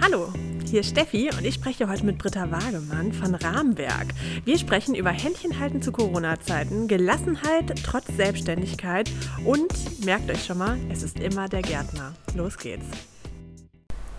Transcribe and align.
Hallo, 0.00 0.32
hier 0.68 0.80
ist 0.80 0.90
Steffi 0.90 1.30
und 1.36 1.44
ich 1.44 1.54
spreche 1.54 1.88
heute 1.88 2.04
mit 2.04 2.18
Britta 2.18 2.50
Wagemann 2.50 3.12
von 3.12 3.34
Rahmenwerk. 3.34 4.08
Wir 4.44 4.58
sprechen 4.58 4.94
über 4.94 5.10
Händchenhalten 5.10 5.82
zu 5.82 5.92
Corona-Zeiten, 5.92 6.88
Gelassenheit 6.88 7.72
trotz 7.84 8.06
Selbstständigkeit 8.16 9.10
und, 9.44 10.04
merkt 10.04 10.30
euch 10.30 10.44
schon 10.44 10.58
mal, 10.58 10.78
es 10.90 11.02
ist 11.02 11.20
immer 11.20 11.48
der 11.48 11.62
Gärtner. 11.62 12.14
Los 12.34 12.58
geht's. 12.58 12.86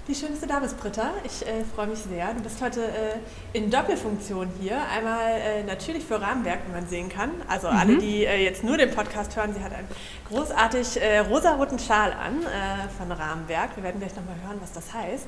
Wie 0.05 0.13
schön, 0.13 0.31
dass 0.31 0.42
du 0.42 0.47
da 0.47 0.60
bist, 0.60 0.78
Britta. 0.78 1.12
Ich 1.23 1.48
äh, 1.48 1.64
freue 1.64 1.88
mich 1.88 2.00
sehr. 2.00 2.34
Du 2.34 2.41
bist 2.41 2.61
heute 2.61 2.84
äh, 2.84 3.57
in 3.57 3.71
Doppelfunktion 3.71 4.50
hier. 4.60 4.78
Einmal 4.91 5.39
äh, 5.39 5.64
natürlich 5.64 6.04
für 6.04 6.20
Rahmenwerk, 6.20 6.60
wie 6.68 6.73
man 6.73 6.86
sehen 6.89 7.07
kann. 7.07 7.32
Also 7.48 7.70
mhm. 7.70 7.78
alle, 7.78 7.98
die 8.00 8.25
äh, 8.25 8.43
jetzt 8.43 8.66
nur 8.66 8.75
den 8.75 8.92
Podcast 8.92 9.34
hören, 9.38 9.54
sie 9.55 9.64
hat 9.64 9.71
einen 9.71 9.88
großartig 10.28 11.02
äh, 11.02 11.20
rosaroten 11.20 11.79
Schal 11.79 12.11
an 12.11 12.43
äh, 12.43 12.89
von 12.97 13.14
Rahmenwerk. 13.14 13.78
Wir 13.78 13.84
werden 13.84 14.02
gleich 14.02 14.14
nochmal 14.14 14.36
hören, 14.46 14.57
was 14.60 14.74
das 14.74 14.93
heißt. 14.93 15.25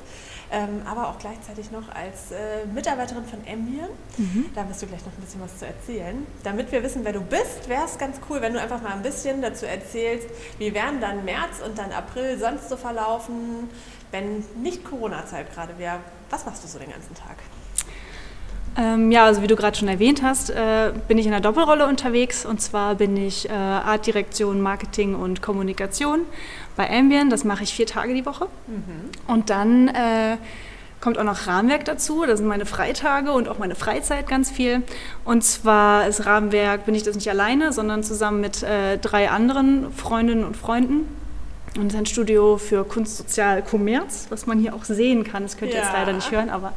Ähm, 0.51 0.81
aber 0.85 1.07
auch 1.07 1.19
gleichzeitig 1.19 1.71
noch 1.71 1.89
als 1.95 2.25
Mitarbeiterin 2.73 3.25
von 3.25 3.39
Ambien. 3.51 3.87
Mhm. 4.17 4.51
Da 4.53 4.67
wirst 4.69 4.81
du 4.81 4.87
gleich 4.87 5.03
noch 5.03 5.13
ein 5.13 5.21
bisschen 5.21 5.41
was 5.41 5.57
zu 5.57 5.65
erzählen. 5.65 6.27
Damit 6.43 6.71
wir 6.71 6.83
wissen, 6.83 7.03
wer 7.03 7.13
du 7.13 7.21
bist, 7.21 7.67
wäre 7.67 7.85
es 7.85 7.97
ganz 7.97 8.17
cool, 8.29 8.41
wenn 8.41 8.53
du 8.53 8.61
einfach 8.61 8.81
mal 8.81 8.91
ein 8.91 9.01
bisschen 9.01 9.41
dazu 9.41 9.65
erzählst, 9.65 10.27
wie 10.59 10.73
werden 10.73 11.01
dann 11.01 11.25
März 11.25 11.61
und 11.65 11.77
dann 11.79 11.91
April 11.91 12.37
sonst 12.37 12.69
so 12.69 12.77
verlaufen 12.77 13.69
wenn 14.15 14.43
nicht 14.63 14.85
Corona-Zeit 14.85 15.53
gerade 15.53 15.77
wäre, 15.77 15.97
was 16.29 16.45
machst 16.45 16.63
du 16.63 16.67
so 16.67 16.79
den 16.79 16.89
ganzen 16.89 17.13
Tag? 17.15 17.37
Ähm, 18.77 19.11
ja, 19.11 19.25
also 19.25 19.41
wie 19.41 19.47
du 19.47 19.55
gerade 19.55 19.77
schon 19.77 19.87
erwähnt 19.87 20.21
hast, 20.21 20.49
äh, 20.49 20.91
bin 21.07 21.17
ich 21.17 21.25
in 21.25 21.33
einer 21.33 21.41
Doppelrolle 21.41 21.85
unterwegs. 21.87 22.45
Und 22.45 22.61
zwar 22.61 22.95
bin 22.95 23.15
ich 23.17 23.49
äh, 23.49 23.53
Artdirektion, 23.53 24.61
Marketing 24.61 25.15
und 25.15 25.41
Kommunikation 25.41 26.21
bei 26.75 26.89
Ambien. 26.89 27.29
Das 27.29 27.43
mache 27.43 27.63
ich 27.63 27.73
vier 27.73 27.87
Tage 27.87 28.13
die 28.13 28.25
Woche. 28.25 28.47
Mhm. 28.67 29.33
Und 29.33 29.49
dann 29.49 29.89
äh, 29.89 30.37
kommt 31.01 31.17
auch 31.17 31.23
noch 31.23 31.47
Rahmenwerk 31.47 31.85
dazu. 31.85 32.25
Das 32.25 32.39
sind 32.39 32.47
meine 32.47 32.65
Freitage 32.65 33.31
und 33.31 33.47
auch 33.47 33.59
meine 33.59 33.75
Freizeit 33.75 34.27
ganz 34.27 34.49
viel. 34.49 34.81
Und 35.23 35.43
zwar 35.43 36.07
ist 36.07 36.25
Rahmenwerk, 36.25 36.85
bin 36.85 36.95
ich 36.95 37.03
das 37.03 37.15
nicht 37.15 37.29
alleine, 37.29 37.71
sondern 37.71 38.03
zusammen 38.03 38.41
mit 38.41 38.63
äh, 38.63 38.97
drei 38.97 39.29
anderen 39.29 39.91
Freundinnen 39.93 40.43
und 40.45 40.55
Freunden. 40.57 41.05
Und 41.77 41.91
sein 41.91 42.05
Studio 42.05 42.57
für 42.57 42.85
Kunst, 42.85 43.17
Sozial, 43.17 43.61
Kommerz, 43.61 44.27
was 44.29 44.45
man 44.45 44.59
hier 44.59 44.73
auch 44.73 44.85
sehen 44.85 45.23
kann. 45.23 45.43
Das 45.43 45.57
könnt 45.57 45.71
ihr 45.71 45.77
ja. 45.77 45.83
jetzt 45.83 45.93
leider 45.93 46.13
nicht 46.13 46.31
hören, 46.31 46.49
aber 46.49 46.73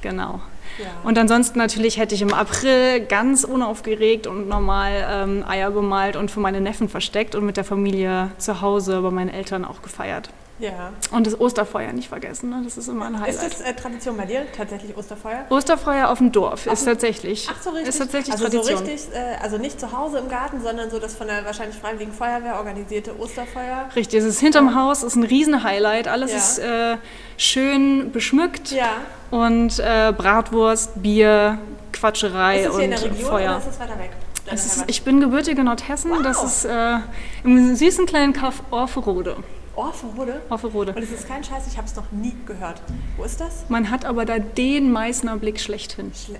genau. 0.00 0.40
Ja. 0.78 0.86
Und 1.04 1.18
ansonsten 1.18 1.58
natürlich 1.58 1.98
hätte 1.98 2.14
ich 2.14 2.22
im 2.22 2.32
April 2.32 3.00
ganz 3.00 3.44
unaufgeregt 3.44 4.26
und 4.26 4.48
normal 4.48 5.06
ähm, 5.08 5.44
Eier 5.46 5.70
bemalt 5.70 6.16
und 6.16 6.30
für 6.30 6.40
meine 6.40 6.60
Neffen 6.60 6.88
versteckt 6.88 7.34
und 7.34 7.44
mit 7.44 7.56
der 7.56 7.64
Familie 7.64 8.30
zu 8.38 8.60
Hause 8.60 9.00
bei 9.02 9.10
meinen 9.10 9.30
Eltern 9.30 9.64
auch 9.64 9.82
gefeiert. 9.82 10.30
Ja. 10.62 10.92
Und 11.10 11.26
das 11.26 11.40
Osterfeuer 11.40 11.92
nicht 11.92 12.08
vergessen, 12.08 12.50
ne? 12.50 12.60
das 12.64 12.78
ist 12.78 12.86
immer 12.86 13.06
ein 13.06 13.20
Highlight. 13.20 13.34
Ist 13.34 13.60
das 13.60 13.60
äh, 13.62 13.74
Tradition 13.74 14.16
bei 14.16 14.26
dir, 14.26 14.46
tatsächlich 14.56 14.96
Osterfeuer? 14.96 15.44
Osterfeuer 15.50 16.08
auf 16.08 16.18
dem 16.18 16.30
Dorf 16.30 16.68
auf 16.68 16.72
ist 16.72 16.84
tatsächlich. 16.84 17.48
Ach 17.50 17.60
so, 17.60 17.70
richtig. 17.70 17.88
Ist 17.88 17.98
tatsächlich 17.98 18.32
also 18.32 18.44
Tradition. 18.44 18.78
so 18.78 18.84
richtig, 18.84 19.12
äh, 19.12 19.42
also 19.42 19.58
nicht 19.58 19.80
zu 19.80 19.90
Hause 19.90 20.18
im 20.18 20.28
Garten, 20.28 20.62
sondern 20.62 20.88
so 20.88 21.00
das 21.00 21.16
von 21.16 21.26
der 21.26 21.44
wahrscheinlich 21.44 21.76
Freiwilligen 21.76 22.12
Feuerwehr 22.12 22.58
organisierte 22.58 23.18
Osterfeuer. 23.18 23.88
Richtig, 23.96 24.20
es 24.20 24.24
ist 24.24 24.38
hinterm 24.38 24.68
ja. 24.68 24.74
Haus, 24.76 25.02
ist 25.02 25.16
ein 25.16 25.24
Riesen-Highlight, 25.24 26.06
alles 26.06 26.30
ja. 26.30 26.38
ist 26.38 26.58
äh, 26.60 26.96
schön 27.36 28.12
beschmückt. 28.12 28.70
Ja. 28.70 28.90
Und 29.32 29.80
äh, 29.80 30.12
Bratwurst, 30.16 31.02
Bier, 31.02 31.58
Quatscherei 31.92 32.70
und 32.70 32.74
Feuer. 32.74 32.74
Ist 32.74 32.74
es 32.74 32.76
hier 32.76 32.84
in 32.84 32.90
der 32.90 33.02
Region 33.02 33.30
Feuer. 33.30 33.50
oder 33.50 33.58
ist 33.58 33.66
es 33.66 33.80
weiter 33.80 33.98
weg? 33.98 34.10
Ist, 34.52 34.84
ich 34.86 35.02
bin 35.02 35.20
gebürtige 35.20 35.64
Nordhessen, 35.64 36.12
wow. 36.12 36.22
das 36.22 36.44
ist 36.44 36.64
äh, 36.66 36.98
im 37.42 37.74
süßen 37.74 38.06
kleinen 38.06 38.32
Kaff 38.32 38.62
Orferode. 38.70 39.36
Orferode? 39.76 40.42
Orferode. 40.50 40.92
Und 40.92 41.02
es 41.02 41.10
ist 41.10 41.26
kein 41.26 41.42
Scheiß, 41.42 41.66
ich 41.66 41.76
habe 41.76 41.86
es 41.86 41.96
noch 41.96 42.10
nie 42.12 42.36
gehört. 42.46 42.82
Wo 43.16 43.24
ist 43.24 43.40
das? 43.40 43.64
Man 43.68 43.90
hat 43.90 44.04
aber 44.04 44.24
da 44.24 44.38
den 44.38 44.92
Meißner 44.92 45.36
Blick 45.38 45.60
schlechthin. 45.60 46.12
Schle 46.14 46.38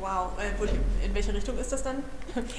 Wow, 0.00 0.32
äh, 0.38 1.06
in 1.06 1.14
welche 1.14 1.32
Richtung 1.32 1.56
ist 1.56 1.72
das 1.72 1.82
dann? 1.82 1.96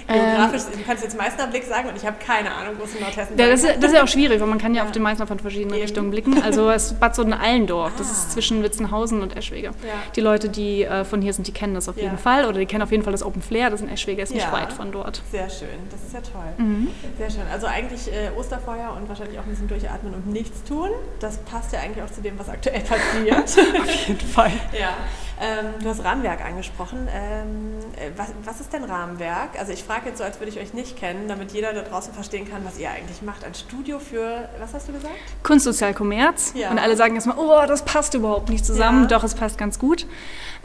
Geografisch, 0.08 0.62
ähm, 0.72 0.80
du 0.80 0.84
kannst 0.86 1.03
jetzt 1.03 1.18
Meißner 1.18 1.47
Blick 1.47 1.63
sagen 1.63 1.90
und 1.90 1.96
ich 1.96 2.06
habe 2.06 2.18
keine 2.19 2.53
Ahnung, 2.53 2.75
wo 2.78 2.84
es 2.84 2.96
in 2.96 3.02
Nordhessen 3.02 3.38
ja, 3.38 3.47
das, 3.47 3.63
ist, 3.63 3.75
das 3.78 3.86
ist 3.86 3.94
ja 3.94 4.03
auch 4.03 4.08
schwierig, 4.08 4.40
weil 4.40 4.47
man 4.47 4.58
kann 4.58 4.74
ja, 4.74 4.81
ja. 4.81 4.86
auf 4.86 4.91
den 4.91 5.03
Meißner 5.03 5.28
von 5.28 5.40
verschiedenen 5.40 5.75
Eben. 5.75 5.81
Richtungen 5.81 6.12
blicken. 6.12 6.41
Also 6.41 6.69
es 6.69 6.91
ist 6.91 7.00
Bad 7.00 7.16
Soden-Allendorf, 7.16 7.91
ah. 7.94 7.97
das 7.97 8.12
ist 8.12 8.25
ah. 8.28 8.30
zwischen 8.34 8.64
Witzenhausen 8.64 9.22
und 9.22 9.35
Eschwege. 9.35 9.68
Ja. 9.68 9.94
Die 10.16 10.22
Leute, 10.22 10.50
die 10.50 10.84
äh, 10.84 11.03
von 11.03 11.22
hier 11.22 11.34
sind, 11.34 11.47
die 11.47 11.53
kennen 11.53 11.74
das 11.74 11.90
auf 11.90 11.97
jeden 11.97 12.18
Fall 12.18 12.46
oder 12.46 12.59
die 12.59 12.66
kennen 12.66 12.84
auf 12.84 12.91
jeden 12.91 13.03
Fall 13.03 13.12
das 13.12 13.24
Open 13.24 13.41
Flair, 13.41 13.69
das 13.69 13.81
in 13.81 13.90
Eschwege 13.90 14.22
ist 14.22 14.34
nicht 14.34 14.52
weit 14.52 14.74
von 14.74 14.91
dort. 14.91 15.22
Sehr 15.31 15.50
schön, 15.50 15.68
das 15.90 16.02
ist 16.03 16.14
ja 16.14 16.22
toll. 16.22 16.66
Mhm. 16.66 16.90
Sehr 17.18 17.30
schön. 17.30 17.44
Also 17.52 17.68
eigentlich 17.68 18.12
äh, 18.12 18.30
Osterfeuer 18.38 18.96
und 18.97 19.09
wahrscheinlich 19.09 19.40
auch 19.40 19.44
ein 19.44 19.50
bisschen 19.50 19.68
durchatmen 19.68 20.14
und 20.14 20.28
nichts 20.28 20.64
tun, 20.64 20.90
das 21.19 21.38
passt 21.40 21.74
ja 21.74 21.80
eigentlich 21.80 22.03
auch 22.03 22.12
zu 22.12 22.22
dem, 22.22 22.38
was 22.38 22.50
aktuell 22.50 22.81
passiert. 22.81 23.44
auf 23.80 24.08
jeden 24.08 24.19
Fall. 24.19 24.52
Ja. 24.78 24.94
Ähm, 25.41 25.66
du 25.81 25.90
hast 25.90 26.03
Rahmenwerk 26.03 26.44
angesprochen. 26.46 27.08
Ähm, 27.14 27.75
äh, 27.97 28.12
was, 28.16 28.30
was, 28.44 28.62
ist 28.62 28.72
denn 28.72 28.85
Rahmenwerk? 28.85 29.59
Also 29.59 29.65
ich 29.72 29.84
frage 29.84 30.09
jetzt 30.09 30.18
so, 30.18 30.24
als 30.24 30.40
würde 30.40 30.52
ich 30.52 30.59
euch 30.59 30.74
nicht 30.74 30.98
kennen, 30.98 31.28
damit 31.28 31.52
jeder 31.52 31.74
da 31.74 31.81
draußen 31.81 32.14
verstehen 32.14 32.50
kann, 32.50 32.66
was 32.66 32.80
ihr 32.80 32.90
eigentlich 32.90 33.22
macht. 33.22 33.44
Ein 33.44 33.53
Studio 33.53 34.00
für, 34.00 34.50
was 34.59 34.74
hast 34.74 34.88
du 34.88 34.94
gesagt? 34.94 35.16
Kunst, 35.44 35.66
Sozial, 35.66 35.94
Kommerz. 35.94 36.53
Ja. 36.56 36.72
Und 36.72 36.80
alle 36.80 36.96
sagen 36.96 37.16
erstmal, 37.16 37.38
oh, 37.38 37.66
das 37.68 37.84
passt 37.86 38.14
überhaupt 38.14 38.50
nicht 38.50 38.66
zusammen. 38.66 39.03
Ja. 39.03 39.08
Doch, 39.08 39.24
es 39.24 39.36
passt 39.36 39.58
ganz 39.58 39.80
gut. 39.80 40.06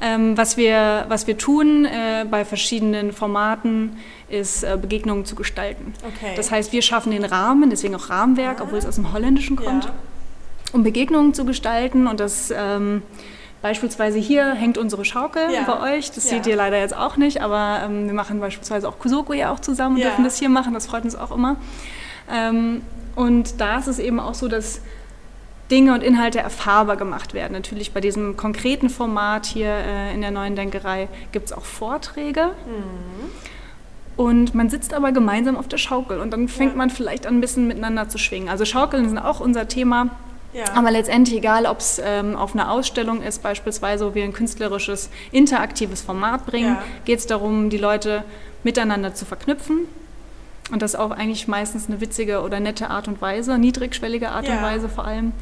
Ähm, 0.01 0.37
was, 0.37 0.57
wir, 0.57 1.05
was 1.09 1.27
wir 1.27 1.37
tun 1.37 1.85
äh, 1.85 2.25
bei 2.31 2.45
verschiedenen 2.45 3.13
Formaten, 3.13 3.99
ist 4.29 4.63
äh, 4.63 4.79
Begegnungen 4.81 5.25
zu 5.25 5.35
gestalten. 5.35 5.93
Okay. 6.07 6.33
Das 6.37 6.51
heißt, 6.51 6.73
wir 6.73 6.83
schaffen 6.83 7.11
den 7.13 7.25
Rahmen, 7.25 7.69
deswegen 7.71 7.95
auch 7.95 8.09
Rahmenwerk, 8.09 8.61
ah. 8.61 8.65
obwohl 8.65 8.79
es 8.79 8.87
aus 8.87 8.95
dem 8.95 9.13
Holländischen 9.13 9.57
kommt, 9.57 9.85
ja. 9.85 9.93
um 10.73 10.83
Begegnungen 10.83 11.35
zu 11.35 11.45
gestalten. 11.45 12.07
Und 12.07 12.21
das 12.21 12.53
ähm, 12.57 13.03
Beispielsweise 13.63 14.19
hier 14.19 14.55
hängt 14.55 14.79
unsere 14.79 15.05
Schaukel 15.05 15.43
ja. 15.53 15.65
bei 15.65 15.97
euch. 15.97 16.11
Das 16.13 16.25
ja. 16.25 16.37
seht 16.37 16.47
ihr 16.47 16.57
leider 16.57 16.79
jetzt 16.79 16.97
auch 16.97 17.17
nicht, 17.17 17.43
aber 17.43 17.83
ähm, 17.85 18.07
wir 18.07 18.15
machen 18.15 18.41
beispielsweise 18.41 18.89
auch 18.89 18.99
Kusoko 18.99 19.35
ja 19.35 19.53
auch 19.53 19.61
zusammen 19.61 19.97
und 19.97 20.01
ja. 20.01 20.09
dürfen 20.09 20.25
das 20.25 20.39
hier 20.39 20.49
machen. 20.49 20.73
Das 20.73 20.87
freut 20.87 21.05
uns 21.05 21.15
auch 21.15 21.31
immer. 21.31 21.57
Ähm, 22.31 22.83
und 23.17 23.61
da 23.61 23.79
ist 23.79 23.87
es 23.87 23.99
eben 23.99 24.19
auch 24.19 24.35
so, 24.35 24.49
dass 24.49 24.81
Dinge 25.71 25.93
und 25.93 26.03
Inhalte 26.03 26.41
erfahrbar 26.41 26.97
gemacht 26.97 27.35
werden. 27.35 27.53
Natürlich 27.53 27.93
bei 27.93 28.01
diesem 28.01 28.37
konkreten 28.37 28.89
Format 28.89 29.47
hier 29.47 29.69
äh, 29.69 30.15
in 30.15 30.23
der 30.23 30.31
neuen 30.31 30.57
Denkerei 30.57 31.09
gibt 31.33 31.47
es 31.47 31.53
auch 31.53 31.65
Vorträge. 31.65 32.47
Mhm. 32.67 33.31
Und 34.17 34.55
man 34.55 34.69
sitzt 34.69 34.93
aber 34.93 35.13
gemeinsam 35.13 35.57
auf 35.57 35.69
der 35.69 35.79
Schaukel 35.79 36.19
und 36.19 36.31
dann 36.33 36.49
fängt 36.49 36.77
man 36.77 36.91
vielleicht 36.91 37.27
an, 37.27 37.37
ein 37.37 37.41
bisschen 37.41 37.67
miteinander 37.69 38.09
zu 38.09 38.19
schwingen. 38.19 38.49
Also 38.49 38.65
Schaukeln 38.65 39.09
sind 39.09 39.19
auch 39.19 39.41
unser 39.41 39.69
Thema 39.69 40.11
ja. 40.53 40.73
Aber 40.75 40.91
letztendlich, 40.91 41.39
egal 41.39 41.67
ob 41.67 41.79
es 41.79 42.01
ähm, 42.05 42.37
auf 42.37 42.55
einer 42.55 42.71
Ausstellung 42.71 43.23
ist, 43.23 43.43
beispielsweise, 43.43 44.07
wo 44.07 44.15
wir 44.15 44.25
ein 44.25 44.33
künstlerisches, 44.33 45.11
interaktives 45.31 46.03
Format 46.03 46.47
bringen, 46.47 46.75
ja. 46.75 46.83
geht 47.05 47.21
es 47.21 47.27
darum, 47.27 47.71
die 47.71 47.79
Leute 47.79 48.25
miteinander 48.65 49.15
zu 49.15 49.25
verknüpfen. 49.25 49.87
Und 50.71 50.83
das 50.83 50.95
auch 50.95 51.11
eigentlich 51.11 51.49
meistens 51.49 51.89
eine 51.89 52.01
witzige 52.01 52.43
oder 52.43 52.61
nette 52.61 52.91
Art 52.91 53.09
und 53.09 53.21
Weise, 53.21 53.59
niedrigschwellige 53.59 54.31
Art 54.31 54.47
ja. 54.47 54.57
und 54.57 54.63
Weise 54.63 54.89
vor 54.89 55.05
allem. 55.05 55.33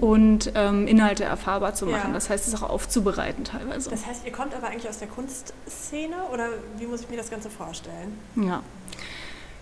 Und 0.00 0.50
ähm, 0.56 0.88
Inhalte 0.88 1.22
erfahrbar 1.22 1.74
zu 1.74 1.86
machen. 1.86 2.12
Das 2.14 2.28
heißt, 2.28 2.48
es 2.48 2.60
auch 2.60 2.68
aufzubereiten 2.68 3.44
teilweise. 3.44 3.90
Das 3.90 4.04
heißt, 4.04 4.26
ihr 4.26 4.32
kommt 4.32 4.52
aber 4.52 4.66
eigentlich 4.66 4.88
aus 4.88 4.98
der 4.98 5.06
Kunstszene 5.06 6.16
oder 6.32 6.48
wie 6.78 6.86
muss 6.86 7.02
ich 7.02 7.10
mir 7.10 7.16
das 7.16 7.30
Ganze 7.30 7.48
vorstellen? 7.48 8.18
Ja. 8.34 8.62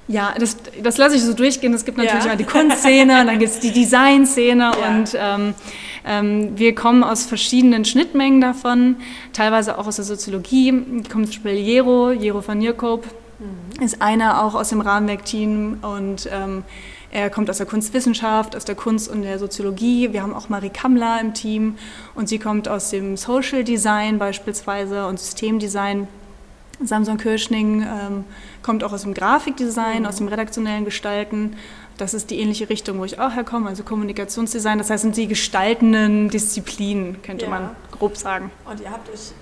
Ja, 0.09 0.35
das, 0.39 0.57
das 0.83 0.99
lasse 0.99 1.17
ich 1.17 1.23
so 1.23 1.33
durchgehen. 1.33 1.73
Es 1.75 1.85
gibt 1.85 1.97
natürlich 1.97 2.25
ja. 2.25 2.37
die 2.37 2.45
Kunstszene, 2.45 3.25
dann 3.25 3.39
gibt 3.39 3.53
es 3.53 3.61
die 3.61 3.71
Designszene 3.73 4.73
ja. 4.79 4.89
und 4.89 5.17
ähm, 5.17 5.55
ähm, 6.05 6.59
wir 6.59 6.75
kommen 6.75 7.05
aus 7.05 7.25
verschiedenen 7.25 7.85
Schnittmengen 7.85 8.41
davon, 8.41 8.97
teilweise 9.33 9.79
auch 9.79 9.87
aus 9.87 9.97
der 9.97 10.05
Soziologie. 10.05 10.73
Kommt 11.11 11.33
zum 11.33 11.43
Beispiel 11.43 11.53
Jero, 11.53 12.11
Jero 12.11 12.47
van 12.47 12.59
Nierkoop, 12.59 13.07
mhm. 13.39 13.83
ist 13.83 14.03
einer 14.03 14.43
auch 14.43 14.55
aus 14.55 14.71
dem 14.71 14.81
Rahmenwerk-Team 14.81 15.79
und 15.83 16.29
ähm, 16.33 16.65
er 17.13 17.29
kommt 17.29 17.51
aus 17.51 17.59
der 17.59 17.67
Kunstwissenschaft, 17.67 18.57
aus 18.57 18.65
der 18.65 18.75
Kunst 18.75 19.11
und 19.11 19.23
der 19.23 19.39
Soziologie. 19.39 20.13
Wir 20.13 20.23
haben 20.23 20.33
auch 20.33 20.49
Marie 20.49 20.71
Kammler 20.71 21.21
im 21.21 21.35
Team 21.35 21.77
und 22.15 22.29
sie 22.29 22.39
kommt 22.39 22.69
aus 22.69 22.89
dem 22.89 23.19
Social 23.19 23.65
Design 23.65 24.19
beispielsweise 24.19 25.07
und 25.07 25.21
Systemdesign. 25.21 26.09
Samson 26.87 27.17
Kirschning 27.19 27.83
ähm, 27.83 28.25
kommt 28.63 28.85
auch 28.85 28.93
aus 28.93 29.03
dem 29.03 29.15
Grafikdesign, 29.15 30.01
mhm. 30.01 30.07
aus 30.07 30.17
dem 30.17 30.29
redaktionellen 30.29 30.85
Gestalten. 30.85 31.57
Das 31.99 32.15
ist 32.15 32.31
die 32.31 32.41
ähnliche 32.41 32.69
Richtung, 32.69 32.99
wo 32.99 33.05
ich 33.05 33.21
auch 33.21 33.33
herkomme, 33.33 33.69
also 33.69 33.83
Kommunikationsdesign. 33.83 34.79
Das 34.79 34.91
heißt, 34.91 35.03
sind 35.03 35.17
die 35.17 35.29
gestaltenden 35.29 36.31
Disziplinen, 36.31 37.23
könnte 37.23 37.45
ja. 37.45 37.51
man 37.51 37.71
grob 37.91 38.17
sagen. 38.17 38.51
Und 38.65 38.81
ihr 38.81 38.91
habt 38.91 39.09
euch 39.11 39.33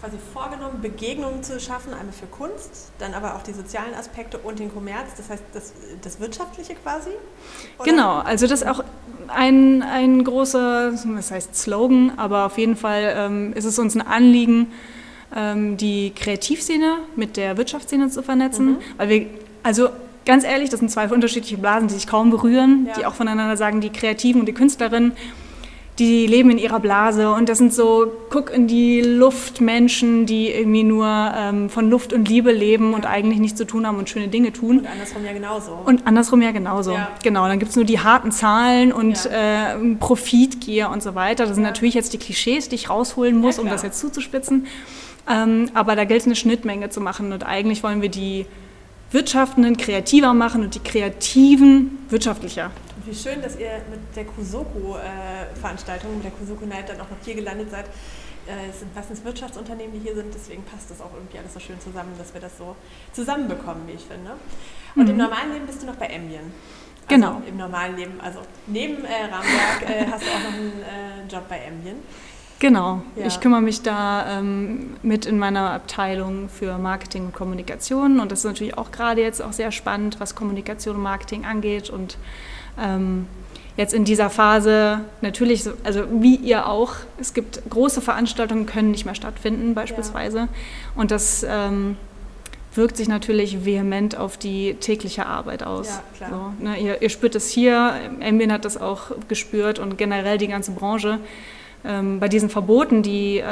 quasi 0.00 0.16
vorgenommen, 0.32 0.80
Begegnungen 0.80 1.42
zu 1.42 1.60
schaffen, 1.60 1.92
einmal 1.92 2.12
für 2.12 2.26
Kunst, 2.26 2.90
dann 2.98 3.12
aber 3.12 3.34
auch 3.34 3.42
die 3.42 3.52
sozialen 3.52 3.94
Aspekte 3.94 4.38
und 4.38 4.58
den 4.58 4.72
Kommerz, 4.72 5.10
das 5.16 5.28
heißt 5.28 5.44
das, 5.52 5.72
das 6.00 6.20
Wirtschaftliche 6.20 6.74
quasi? 6.74 7.10
Oder? 7.78 7.90
Genau, 7.90 8.18
also 8.20 8.46
das 8.46 8.62
ist 8.62 8.68
auch 8.68 8.82
ein, 9.28 9.82
ein 9.82 10.24
großer, 10.24 10.92
was 11.04 11.30
heißt 11.30 11.54
Slogan, 11.54 12.12
aber 12.16 12.46
auf 12.46 12.56
jeden 12.56 12.76
Fall 12.76 13.12
ähm, 13.14 13.52
ist 13.52 13.66
es 13.66 13.78
uns 13.78 13.94
ein 13.94 14.00
Anliegen, 14.06 14.72
die 15.32 16.12
Kreativszene 16.14 16.98
mit 17.14 17.36
der 17.36 17.56
Wirtschaftsszene 17.56 18.08
zu 18.08 18.22
vernetzen, 18.22 18.66
mhm. 18.66 18.76
weil 18.96 19.08
wir, 19.08 19.26
also 19.62 19.90
ganz 20.26 20.44
ehrlich, 20.44 20.70
das 20.70 20.80
sind 20.80 20.90
zwei 20.90 21.08
unterschiedliche 21.08 21.56
Blasen, 21.56 21.88
die 21.88 21.94
sich 21.94 22.06
kaum 22.06 22.30
berühren, 22.30 22.86
ja. 22.88 22.94
die 22.98 23.06
auch 23.06 23.14
voneinander 23.14 23.56
sagen, 23.56 23.80
die 23.80 23.90
Kreativen 23.90 24.40
und 24.40 24.46
die 24.46 24.52
Künstlerinnen, 24.52 25.12
die 25.98 26.26
leben 26.26 26.50
in 26.50 26.56
ihrer 26.56 26.80
Blase 26.80 27.30
und 27.30 27.50
das 27.50 27.58
sind 27.58 27.74
so, 27.74 28.10
guck 28.30 28.50
in 28.50 28.66
die 28.66 29.02
Luft 29.02 29.60
Menschen, 29.60 30.24
die 30.24 30.50
irgendwie 30.50 30.82
nur 30.82 31.06
ähm, 31.06 31.68
von 31.68 31.90
Luft 31.90 32.14
und 32.14 32.26
Liebe 32.26 32.52
leben 32.52 32.94
und 32.94 33.04
eigentlich 33.04 33.38
nichts 33.38 33.58
zu 33.58 33.66
tun 33.66 33.86
haben 33.86 33.98
und 33.98 34.08
schöne 34.08 34.28
Dinge 34.28 34.50
tun. 34.50 34.78
Und 34.78 34.86
andersrum 34.86 35.24
ja 35.26 35.32
genauso. 35.34 35.78
Und 35.84 36.06
andersrum 36.06 36.40
ja 36.40 36.52
genauso. 36.52 36.92
Ja. 36.92 37.10
Genau, 37.22 37.46
dann 37.46 37.58
gibt 37.58 37.70
es 37.70 37.76
nur 37.76 37.84
die 37.84 37.98
harten 37.98 38.32
Zahlen 38.32 38.92
und 38.92 39.24
ja. 39.24 39.74
äh, 39.74 39.94
Profitgier 39.96 40.88
und 40.88 41.02
so 41.02 41.14
weiter. 41.14 41.44
Das 41.44 41.56
sind 41.56 41.64
ja. 41.64 41.70
natürlich 41.70 41.94
jetzt 41.94 42.14
die 42.14 42.18
Klischees, 42.18 42.70
die 42.70 42.76
ich 42.76 42.88
rausholen 42.88 43.36
muss, 43.36 43.58
um 43.58 43.68
das 43.68 43.82
jetzt 43.82 44.00
zuzuspitzen. 44.00 44.66
Ähm, 45.28 45.70
aber 45.74 45.96
da 45.96 46.04
gilt 46.04 46.20
es 46.20 46.26
eine 46.26 46.36
Schnittmenge 46.36 46.90
zu 46.90 47.00
machen 47.00 47.32
und 47.32 47.44
eigentlich 47.44 47.82
wollen 47.82 48.02
wir 48.02 48.08
die 48.08 48.46
Wirtschaftenden 49.12 49.76
kreativer 49.76 50.34
machen 50.34 50.62
und 50.62 50.74
die 50.74 50.80
Kreativen 50.80 51.98
wirtschaftlicher. 52.08 52.70
Wie 53.04 53.14
schön, 53.14 53.42
dass 53.42 53.58
ihr 53.58 53.82
mit 53.90 54.00
der 54.14 54.24
Kusoko-Veranstaltung, 54.24 56.14
mit 56.16 56.24
der 56.24 56.30
Kusoko 56.32 56.64
Night 56.64 56.88
dann 56.88 57.00
auch 57.00 57.10
noch 57.10 57.16
hier 57.24 57.34
gelandet 57.34 57.70
seid. 57.70 57.86
Äh, 58.46 58.70
es 58.70 58.80
sind 58.80 58.94
meistens 58.94 59.24
Wirtschaftsunternehmen, 59.24 59.92
die 59.92 59.98
hier 60.00 60.14
sind, 60.14 60.32
deswegen 60.34 60.62
passt 60.64 60.90
das 60.90 61.00
auch 61.00 61.12
irgendwie 61.14 61.38
alles 61.38 61.54
so 61.54 61.60
schön 61.60 61.80
zusammen, 61.80 62.12
dass 62.18 62.32
wir 62.32 62.40
das 62.40 62.56
so 62.56 62.76
zusammenbekommen, 63.12 63.86
wie 63.86 63.92
ich 63.92 64.04
finde. 64.04 64.32
Und 64.94 65.04
mhm. 65.04 65.10
im 65.10 65.16
normalen 65.16 65.52
Leben 65.52 65.66
bist 65.66 65.82
du 65.82 65.86
noch 65.86 65.96
bei 65.96 66.06
Ambien. 66.06 66.52
Also 67.08 67.14
genau. 67.14 67.42
Im 67.46 67.56
normalen 67.56 67.96
Leben, 67.96 68.20
also 68.20 68.40
neben 68.66 69.04
äh, 69.04 69.24
Rahmenwerk 69.24 69.82
äh, 69.88 70.06
hast 70.10 70.22
du 70.22 70.30
auch 70.30 70.50
noch 70.50 70.54
einen 70.54 70.82
äh, 70.82 71.32
Job 71.32 71.48
bei 71.48 71.66
Ambien. 71.66 71.96
Genau, 72.60 73.00
ja. 73.16 73.26
ich 73.26 73.40
kümmere 73.40 73.62
mich 73.62 73.80
da 73.80 74.38
ähm, 74.38 74.90
mit 75.02 75.24
in 75.24 75.38
meiner 75.38 75.70
Abteilung 75.70 76.50
für 76.50 76.76
Marketing 76.76 77.26
und 77.26 77.32
Kommunikation 77.32 78.20
und 78.20 78.30
das 78.30 78.40
ist 78.40 78.44
natürlich 78.44 78.76
auch 78.76 78.92
gerade 78.92 79.22
jetzt 79.22 79.40
auch 79.40 79.54
sehr 79.54 79.72
spannend, 79.72 80.20
was 80.20 80.34
Kommunikation 80.34 80.96
und 80.96 81.02
Marketing 81.02 81.46
angeht 81.46 81.88
und 81.88 82.18
ähm, 82.78 83.26
jetzt 83.78 83.94
in 83.94 84.04
dieser 84.04 84.28
Phase 84.28 85.00
natürlich, 85.22 85.64
also 85.84 86.04
wie 86.10 86.36
ihr 86.36 86.68
auch, 86.68 86.96
es 87.18 87.32
gibt 87.32 87.62
große 87.70 88.02
Veranstaltungen, 88.02 88.66
können 88.66 88.90
nicht 88.90 89.06
mehr 89.06 89.14
stattfinden 89.14 89.74
beispielsweise 89.74 90.38
ja. 90.38 90.48
und 90.96 91.10
das 91.10 91.46
ähm, 91.48 91.96
wirkt 92.74 92.98
sich 92.98 93.08
natürlich 93.08 93.64
vehement 93.64 94.18
auf 94.18 94.36
die 94.36 94.74
tägliche 94.74 95.24
Arbeit 95.24 95.62
aus. 95.62 95.88
Ja, 95.88 96.02
klar. 96.28 96.54
So, 96.58 96.64
ne, 96.64 96.78
ihr, 96.78 97.00
ihr, 97.00 97.08
spürt 97.08 97.34
es 97.34 97.48
hier, 97.48 97.94
Ambien 98.22 98.52
hat 98.52 98.66
das 98.66 98.76
auch 98.76 99.12
gespürt 99.28 99.78
und 99.78 99.96
generell 99.96 100.36
die 100.36 100.48
ganze 100.48 100.72
Branche. 100.72 101.20
Ähm, 101.84 102.20
bei 102.20 102.28
diesen 102.28 102.50
Verboten, 102.50 103.02
die, 103.02 103.38
äh, 103.38 103.44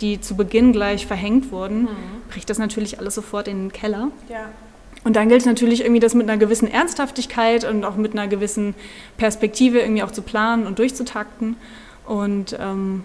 die 0.00 0.20
zu 0.20 0.36
Beginn 0.36 0.72
gleich 0.72 1.06
verhängt 1.06 1.52
wurden, 1.52 1.82
mhm. 1.82 1.88
bricht 2.30 2.48
das 2.48 2.58
natürlich 2.58 2.98
alles 2.98 3.14
sofort 3.14 3.48
in 3.48 3.64
den 3.64 3.72
Keller. 3.72 4.08
Ja. 4.28 4.48
Und 5.04 5.16
dann 5.16 5.28
gilt 5.28 5.40
es 5.40 5.46
natürlich 5.46 5.82
irgendwie, 5.82 6.00
das 6.00 6.14
mit 6.14 6.28
einer 6.28 6.38
gewissen 6.38 6.68
Ernsthaftigkeit 6.70 7.64
und 7.64 7.84
auch 7.84 7.96
mit 7.96 8.12
einer 8.12 8.28
gewissen 8.28 8.74
Perspektive 9.16 9.80
irgendwie 9.80 10.02
auch 10.02 10.12
zu 10.12 10.22
planen 10.22 10.66
und 10.66 10.78
durchzutakten. 10.78 11.56
Und 12.06 12.56
ähm, 12.58 13.04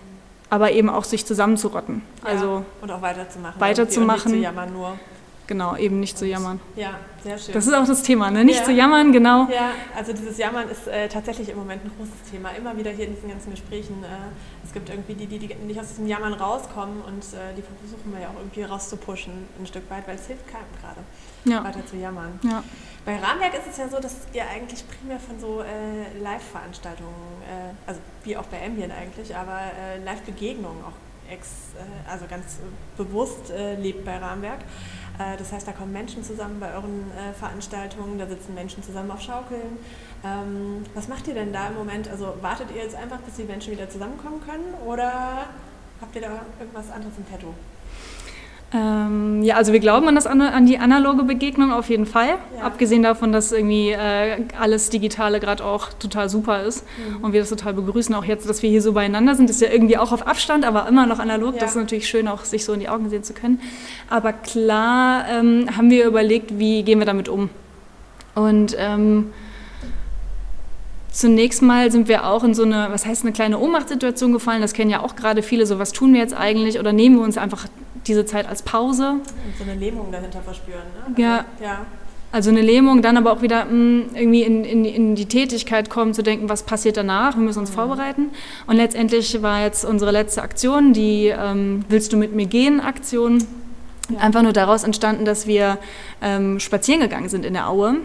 aber 0.49 0.71
eben 0.71 0.89
auch 0.89 1.03
sich 1.03 1.25
zusammenzurotten. 1.25 2.01
Ja, 2.23 2.29
also 2.29 2.65
und 2.81 2.91
auch 2.91 3.01
weiterzumachen. 3.01 3.59
Weiterzumachen. 3.59 4.31
Und 4.31 4.39
nicht 4.39 4.49
zu 4.49 4.55
jammern 4.55 4.73
nur. 4.73 4.99
Genau, 5.47 5.77
eben 5.77 5.99
nicht 6.01 6.17
zu 6.17 6.25
jammern. 6.25 6.59
Ja, 6.75 6.99
sehr 7.23 7.37
schön. 7.37 7.53
Das 7.53 7.65
ist 7.65 7.73
auch 7.73 7.87
das 7.87 8.03
Thema, 8.03 8.29
ne? 8.29 8.43
nicht 8.43 8.59
ja. 8.59 8.65
zu 8.65 8.71
jammern, 8.71 9.13
genau. 9.13 9.47
Ja, 9.49 9.71
also 9.95 10.11
dieses 10.11 10.37
Jammern 10.37 10.69
ist 10.69 10.87
äh, 10.87 11.07
tatsächlich 11.07 11.49
im 11.49 11.57
Moment 11.57 11.85
ein 11.85 11.91
großes 11.97 12.29
Thema. 12.29 12.49
Immer 12.49 12.77
wieder 12.77 12.91
hier 12.91 13.05
in 13.05 13.15
diesen 13.15 13.29
ganzen 13.29 13.51
Gesprächen. 13.51 14.03
Äh, 14.03 14.07
es 14.65 14.73
gibt 14.73 14.89
irgendwie 14.89 15.13
die, 15.13 15.25
die, 15.25 15.39
die 15.39 15.55
nicht 15.55 15.79
aus 15.79 15.87
diesem 15.87 16.07
Jammern 16.07 16.33
rauskommen 16.33 17.01
und 17.01 17.23
äh, 17.23 17.55
die 17.55 17.61
versuchen 17.61 18.13
wir 18.13 18.19
ja 18.19 18.27
auch 18.27 18.39
irgendwie 18.39 18.63
rauszupushen, 18.63 19.47
ein 19.57 19.65
Stück 19.65 19.89
weit, 19.89 20.05
weil 20.05 20.15
es 20.15 20.27
hilft 20.27 20.45
keinem 20.47 20.65
gerade, 20.81 20.99
ja. 21.45 21.63
weiter 21.63 21.85
zu 21.85 21.95
jammern. 21.95 22.37
Ja. 22.43 22.61
Bei 23.05 23.17
Rahmenwerk 23.17 23.53
ist 23.53 23.67
es 23.71 23.77
ja 23.77 23.87
so, 23.87 24.01
dass 24.01 24.17
ihr 24.33 24.43
eigentlich 24.45 24.83
primär 24.85 25.17
von 25.17 25.39
so 25.39 25.61
äh, 25.61 26.19
Live-Veranstaltungen, 26.21 27.13
äh, 27.47 27.89
also 27.89 28.01
wie 28.25 28.35
auch 28.35 28.43
bei 28.47 28.65
Ambient 28.65 28.91
eigentlich, 28.91 29.33
aber 29.33 29.57
äh, 29.79 30.03
Live-Begegnungen 30.03 30.83
auch 30.83 31.31
ex, 31.31 31.49
also 32.09 32.25
ganz 32.29 32.57
bewusst 32.95 33.51
lebt 33.79 34.05
bei 34.05 34.17
Rahmenwerk. 34.17 34.59
Äh, 35.19 35.37
das 35.37 35.51
heißt, 35.51 35.67
da 35.67 35.71
kommen 35.71 35.93
Menschen 35.93 36.23
zusammen 36.23 36.59
bei 36.59 36.73
euren 36.73 37.11
äh, 37.11 37.33
Veranstaltungen, 37.33 38.17
da 38.17 38.27
sitzen 38.27 38.53
Menschen 38.53 38.83
zusammen 38.83 39.11
auf 39.11 39.21
Schaukeln. 39.21 39.77
Ähm, 40.23 40.85
was 40.93 41.07
macht 41.07 41.27
ihr 41.27 41.33
denn 41.33 41.53
da 41.53 41.67
im 41.67 41.75
Moment? 41.75 42.09
Also 42.09 42.33
wartet 42.41 42.71
ihr 42.71 42.83
jetzt 42.83 42.95
einfach, 42.95 43.19
bis 43.19 43.35
die 43.35 43.43
Menschen 43.43 43.73
wieder 43.73 43.89
zusammenkommen 43.89 44.41
können 44.45 44.73
oder 44.85 45.47
habt 46.01 46.15
ihr 46.15 46.21
da 46.21 46.41
irgendwas 46.59 46.91
anderes 46.91 47.17
im 47.17 47.23
Petto? 47.23 47.53
Ähm, 48.73 49.43
ja, 49.43 49.55
also 49.55 49.71
wir 49.71 49.79
glauben 49.79 50.09
an, 50.09 50.15
das, 50.15 50.27
an 50.27 50.65
die 50.65 50.77
analoge 50.77 51.23
Begegnung 51.23 51.71
auf 51.71 51.89
jeden 51.89 52.05
Fall. 52.05 52.37
Ja. 52.57 52.63
Abgesehen 52.63 53.01
davon, 53.01 53.31
dass 53.31 53.53
irgendwie 53.53 53.91
äh, 53.91 54.43
alles 54.59 54.89
Digitale 54.89 55.39
gerade 55.39 55.63
auch 55.63 55.93
total 55.93 56.27
super 56.27 56.63
ist 56.63 56.83
mhm. 56.97 57.23
und 57.23 57.33
wir 57.33 57.39
das 57.39 57.49
total 57.49 57.73
begrüßen. 57.73 58.13
Auch 58.13 58.25
jetzt, 58.25 58.49
dass 58.49 58.61
wir 58.63 58.69
hier 58.69 58.81
so 58.81 58.91
beieinander 58.91 59.35
sind, 59.35 59.49
ist 59.49 59.61
ja 59.61 59.69
irgendwie 59.69 59.97
auch 59.97 60.11
auf 60.11 60.27
Abstand, 60.27 60.65
aber 60.65 60.85
immer 60.87 61.05
noch 61.05 61.19
analog. 61.19 61.53
Ja. 61.53 61.61
Das 61.61 61.71
ist 61.71 61.75
natürlich 61.77 62.09
schön, 62.09 62.27
auch 62.27 62.43
sich 62.43 62.65
so 62.65 62.73
in 62.73 62.81
die 62.81 62.89
Augen 62.89 63.09
sehen 63.09 63.23
zu 63.23 63.33
können. 63.33 63.61
Aber 64.09 64.33
klar 64.33 65.25
ähm, 65.29 65.69
haben 65.77 65.89
wir 65.89 66.05
überlegt, 66.05 66.59
wie 66.59 66.83
gehen 66.83 66.99
wir 66.99 67.05
damit 67.05 67.29
um. 67.29 67.49
Und 68.35 68.75
ähm, 68.77 69.31
Zunächst 71.09 71.63
mal 71.63 71.91
sind 71.91 72.07
wir 72.09 72.27
auch 72.27 72.43
in 72.43 72.53
so 72.53 72.61
eine, 72.61 72.89
was 72.91 73.07
heißt 73.07 73.23
eine 73.23 73.31
kleine 73.31 73.57
Ohnmachtssituation 73.57 74.33
gefallen. 74.33 74.61
Das 74.61 74.73
kennen 74.73 74.91
ja 74.91 75.01
auch 75.01 75.15
gerade 75.15 75.41
viele. 75.41 75.65
So, 75.65 75.79
was 75.79 75.91
tun 75.91 76.13
wir 76.13 76.19
jetzt 76.19 76.35
eigentlich? 76.35 76.79
Oder 76.79 76.93
nehmen 76.93 77.15
wir 77.15 77.23
uns 77.23 77.39
einfach 77.39 77.65
diese 78.05 78.25
Zeit 78.25 78.47
als 78.47 78.61
Pause? 78.61 79.11
Und 79.11 79.23
so 79.57 79.63
eine 79.63 79.75
Lähmung 79.75 80.11
dahinter 80.11 80.41
verspüren. 80.41 80.79
Ne? 80.79 81.05
Also, 81.07 81.21
ja. 81.21 81.45
ja. 81.61 81.85
Also 82.31 82.49
eine 82.49 82.61
Lähmung, 82.61 83.01
dann 83.01 83.15
aber 83.15 83.31
auch 83.31 83.41
wieder 83.41 83.65
mh, 83.65 83.71
hm, 83.71 84.05
irgendwie 84.13 84.43
in, 84.43 84.65
in, 84.65 84.85
in, 84.85 85.15
die 85.15 85.27
Tätigkeit 85.27 85.89
kommen, 85.89 86.13
zu 86.13 86.23
denken, 86.23 86.49
was 86.49 86.63
passiert 86.63 86.97
danach, 86.97 87.37
wir 87.37 87.43
müssen 87.43 87.59
uns 87.59 87.71
mhm. 87.71 87.75
vorbereiten. 87.75 88.29
Und 88.67 88.75
letztendlich 88.75 89.41
war 89.41 89.63
jetzt 89.63 89.85
unsere 89.85 90.11
letzte 90.11 90.41
Aktion, 90.41 90.91
die 90.93 91.27
ähm, 91.27 91.85
Willst 91.87 92.11
du 92.11 92.17
mit 92.17 92.35
mir 92.35 92.45
gehen 92.45 92.81
Aktion, 92.81 93.45
ja. 94.09 94.19
einfach 94.19 94.41
nur 94.41 94.53
daraus 94.53 94.83
entstanden, 94.83 95.23
dass 95.23 95.47
wir 95.47 95.77
ähm, 96.21 96.59
spazieren 96.59 96.99
gegangen 96.99 97.29
sind 97.29 97.45
in 97.45 97.53
der 97.53 97.69
Aue. 97.69 97.93
Mhm. 97.93 98.01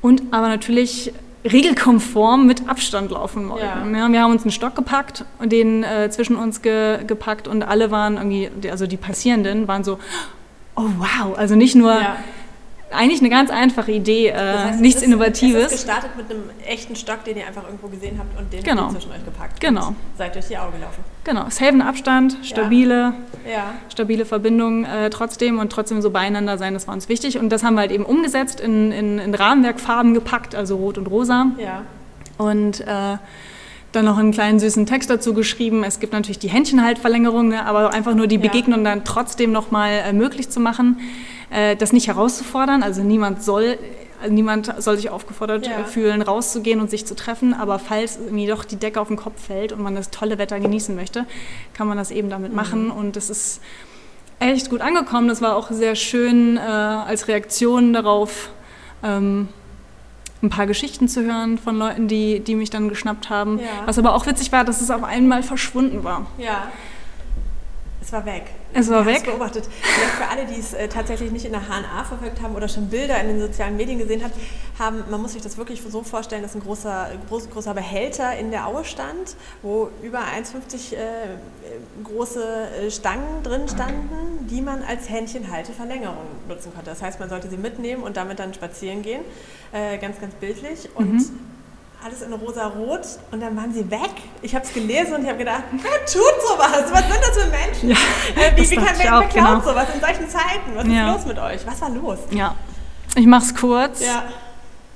Und 0.00 0.22
aber 0.30 0.48
natürlich 0.48 1.12
regelkonform 1.44 2.46
mit 2.46 2.68
Abstand 2.68 3.10
laufen 3.10 3.48
wollten. 3.48 3.94
Ja. 3.94 3.98
Ja, 3.98 4.12
wir 4.12 4.22
haben 4.22 4.32
uns 4.32 4.42
einen 4.42 4.50
Stock 4.50 4.74
gepackt 4.74 5.24
und 5.38 5.52
den 5.52 5.82
äh, 5.84 6.10
zwischen 6.10 6.36
uns 6.36 6.62
ge 6.62 7.04
gepackt 7.06 7.48
und 7.48 7.62
alle 7.62 7.90
waren 7.90 8.16
irgendwie, 8.16 8.50
also 8.70 8.86
die 8.86 8.96
Passierenden 8.96 9.66
waren 9.68 9.84
so, 9.84 9.98
oh 10.76 10.88
wow, 10.98 11.36
also 11.36 11.54
nicht 11.54 11.74
nur 11.74 11.94
ja 11.94 12.16
eigentlich 12.90 13.20
eine 13.20 13.30
ganz 13.30 13.50
einfache 13.50 13.92
Idee, 13.92 14.28
äh, 14.28 14.32
das 14.34 14.64
heißt, 14.64 14.80
nichts 14.80 15.00
ist, 15.00 15.06
Innovatives. 15.06 15.66
Es 15.66 15.72
ist 15.72 15.86
gestartet 15.86 16.10
mit 16.16 16.30
einem 16.30 16.50
echten 16.66 16.96
Stock, 16.96 17.24
den 17.24 17.38
ihr 17.38 17.46
einfach 17.46 17.64
irgendwo 17.64 17.88
gesehen 17.88 18.18
habt 18.18 18.38
und 18.38 18.52
den 18.52 18.62
genau. 18.62 18.90
zwischen 18.90 19.12
euch 19.12 19.24
gepackt. 19.24 19.60
Genau. 19.60 19.94
seid 20.18 20.34
durch 20.34 20.48
die 20.48 20.58
Augen 20.58 20.72
gelaufen. 20.72 21.04
Genau, 21.24 21.50
safen 21.50 21.82
Abstand, 21.82 22.38
stabile, 22.42 23.12
ja. 23.44 23.50
Ja. 23.50 23.74
stabile 23.90 24.24
Verbindung 24.24 24.84
äh, 24.84 25.10
trotzdem 25.10 25.58
und 25.58 25.70
trotzdem 25.70 26.00
so 26.00 26.10
beieinander 26.10 26.56
sein, 26.56 26.72
das 26.72 26.86
war 26.86 26.94
uns 26.94 27.08
wichtig. 27.08 27.38
Und 27.38 27.50
das 27.50 27.62
haben 27.62 27.74
wir 27.74 27.82
halt 27.82 27.92
eben 27.92 28.04
umgesetzt, 28.04 28.60
in, 28.60 28.90
in, 28.90 29.18
in 29.18 29.34
Rahmenwerkfarben 29.34 30.14
gepackt, 30.14 30.54
also 30.54 30.76
rot 30.76 30.96
und 30.96 31.06
rosa. 31.06 31.46
Ja. 31.58 31.82
Und 32.38 32.80
äh, 32.80 33.18
dann 33.92 34.04
noch 34.04 34.18
einen 34.18 34.32
kleinen 34.32 34.60
süßen 34.60 34.86
Text 34.86 35.10
dazu 35.10 35.34
geschrieben. 35.34 35.84
Es 35.84 36.00
gibt 36.00 36.12
natürlich 36.12 36.38
die 36.38 36.48
Händchenhaltverlängerung, 36.48 37.48
ne, 37.48 37.66
aber 37.66 37.92
einfach 37.92 38.14
nur 38.14 38.26
die 38.26 38.38
Begegnung 38.38 38.84
dann 38.84 39.04
trotzdem 39.04 39.52
nochmal 39.52 39.90
äh, 40.06 40.12
möglich 40.12 40.48
zu 40.48 40.60
machen 40.60 40.96
äh, 41.50 41.76
das 41.76 41.92
nicht 41.92 42.08
herauszufordern. 42.08 42.82
Also 42.82 43.02
niemand 43.02 43.42
soll, 43.42 43.78
niemand 44.28 44.72
soll 44.82 44.96
sich 44.96 45.10
aufgefordert 45.10 45.66
ja. 45.66 45.84
fühlen, 45.84 46.22
rauszugehen 46.22 46.80
und 46.80 46.90
sich 46.90 47.06
zu 47.06 47.14
treffen. 47.14 47.54
Aber 47.54 47.78
falls 47.78 48.16
irgendwie 48.16 48.46
doch 48.46 48.64
die 48.64 48.76
Decke 48.76 49.00
auf 49.00 49.08
den 49.08 49.16
Kopf 49.16 49.46
fällt 49.46 49.72
und 49.72 49.82
man 49.82 49.94
das 49.94 50.10
tolle 50.10 50.38
Wetter 50.38 50.60
genießen 50.60 50.94
möchte, 50.94 51.26
kann 51.74 51.88
man 51.88 51.96
das 51.96 52.10
eben 52.10 52.30
damit 52.30 52.50
mhm. 52.50 52.56
machen. 52.56 52.90
Und 52.90 53.16
das 53.16 53.30
ist 53.30 53.60
echt 54.38 54.70
gut 54.70 54.80
angekommen. 54.80 55.28
Das 55.28 55.40
war 55.42 55.56
auch 55.56 55.70
sehr 55.70 55.94
schön 55.94 56.56
äh, 56.56 56.60
als 56.60 57.28
Reaktion 57.28 57.92
darauf. 57.92 58.50
Ähm, 59.02 59.48
ein 60.42 60.48
paar 60.48 60.66
Geschichten 60.66 61.06
zu 61.06 61.22
hören 61.22 61.58
von 61.58 61.76
Leuten, 61.76 62.08
die, 62.08 62.40
die 62.40 62.54
mich 62.54 62.70
dann 62.70 62.88
geschnappt 62.88 63.28
haben. 63.28 63.58
Ja. 63.58 63.66
Was 63.84 63.98
aber 63.98 64.14
auch 64.14 64.26
witzig 64.26 64.52
war, 64.52 64.64
dass 64.64 64.80
es 64.80 64.90
auf 64.90 65.04
einmal 65.04 65.42
verschwunden 65.42 66.02
war. 66.02 66.26
Ja. 66.38 66.70
Es 68.00 68.12
war 68.12 68.24
weg. 68.24 68.44
Es 68.72 68.88
war 68.90 69.04
weg. 69.06 69.24
beobachtet. 69.24 69.68
Vielleicht 69.82 70.12
für 70.12 70.28
alle, 70.28 70.46
die 70.46 70.58
es 70.58 70.72
äh, 70.72 70.88
tatsächlich 70.88 71.32
nicht 71.32 71.44
in 71.44 71.52
der 71.52 71.62
HNA 71.62 72.04
verfolgt 72.04 72.40
haben 72.40 72.54
oder 72.54 72.68
schon 72.68 72.88
Bilder 72.88 73.20
in 73.20 73.28
den 73.28 73.40
sozialen 73.40 73.76
Medien 73.76 73.98
gesehen 73.98 74.22
hat, 74.22 74.32
haben, 74.78 75.04
man 75.10 75.20
muss 75.20 75.32
sich 75.32 75.42
das 75.42 75.58
wirklich 75.58 75.82
so 75.82 76.02
vorstellen, 76.02 76.42
dass 76.42 76.54
ein 76.54 76.60
großer, 76.60 77.10
groß, 77.28 77.50
großer 77.50 77.74
Behälter 77.74 78.36
in 78.38 78.50
der 78.50 78.66
Aue 78.66 78.84
stand, 78.84 79.36
wo 79.62 79.90
über 80.02 80.20
1,50 80.20 80.94
äh, 80.94 80.98
große 82.04 82.42
äh, 82.42 82.90
Stangen 82.90 83.42
drin 83.42 83.68
standen, 83.68 84.46
die 84.48 84.60
man 84.60 84.82
als 84.82 85.08
Händchenhalteverlängerung 85.08 86.16
nutzen 86.48 86.72
konnte. 86.74 86.90
Das 86.90 87.02
heißt, 87.02 87.20
man 87.20 87.28
sollte 87.28 87.48
sie 87.50 87.56
mitnehmen 87.56 88.02
und 88.02 88.16
damit 88.16 88.38
dann 88.38 88.54
spazieren 88.54 89.02
gehen. 89.02 89.22
Äh, 89.72 89.98
ganz, 89.98 90.20
ganz 90.20 90.34
bildlich. 90.34 90.88
Und 90.94 91.12
mhm 91.12 91.49
alles 92.04 92.22
in 92.22 92.32
rosa-rot 92.32 93.00
und 93.30 93.40
dann 93.40 93.56
waren 93.56 93.72
sie 93.72 93.90
weg. 93.90 94.10
Ich 94.42 94.54
habe 94.54 94.64
es 94.64 94.72
gelesen 94.72 95.14
und 95.14 95.22
ich 95.22 95.28
habe 95.28 95.38
gedacht, 95.38 95.64
wer 95.72 96.06
tut 96.06 96.42
sowas? 96.46 96.84
Was 96.90 97.02
sind 97.02 97.20
das 97.20 97.38
für 97.38 97.50
Menschen? 97.50 97.90
Ja, 97.90 97.96
äh, 98.42 98.56
wie, 98.56 98.70
wie 98.70 98.76
kann 98.76 98.86
wer, 98.96 99.20
wer 99.20 99.28
klaut 99.28 99.34
genau. 99.34 99.60
sowas 99.60 99.86
in 99.94 100.00
solchen 100.00 100.28
Zeiten? 100.28 100.74
Was 100.74 100.86
ja. 100.86 101.10
ist 101.10 101.16
los 101.16 101.26
mit 101.26 101.38
euch? 101.38 101.66
Was 101.66 101.80
war 101.80 101.90
los? 101.90 102.18
Ja, 102.30 102.54
ich 103.16 103.26
mache 103.26 103.44
es 103.44 103.54
kurz. 103.54 104.00
Ja. 104.00 104.24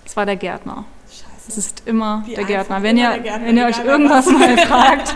Es 0.06 0.16
war 0.16 0.26
der 0.26 0.36
Gärtner. 0.36 0.84
Scheiße. 1.08 1.48
Es 1.48 1.58
ist 1.58 1.82
immer 1.86 2.24
der 2.26 2.44
Gärtner. 2.44 2.82
Wenn 2.82 2.96
ihr, 2.96 3.18
Gärtner, 3.18 3.46
wenn 3.46 3.56
ihr 3.56 3.66
euch 3.66 3.84
irgendwas 3.84 4.26
mal 4.26 4.56
fragt, 4.66 5.14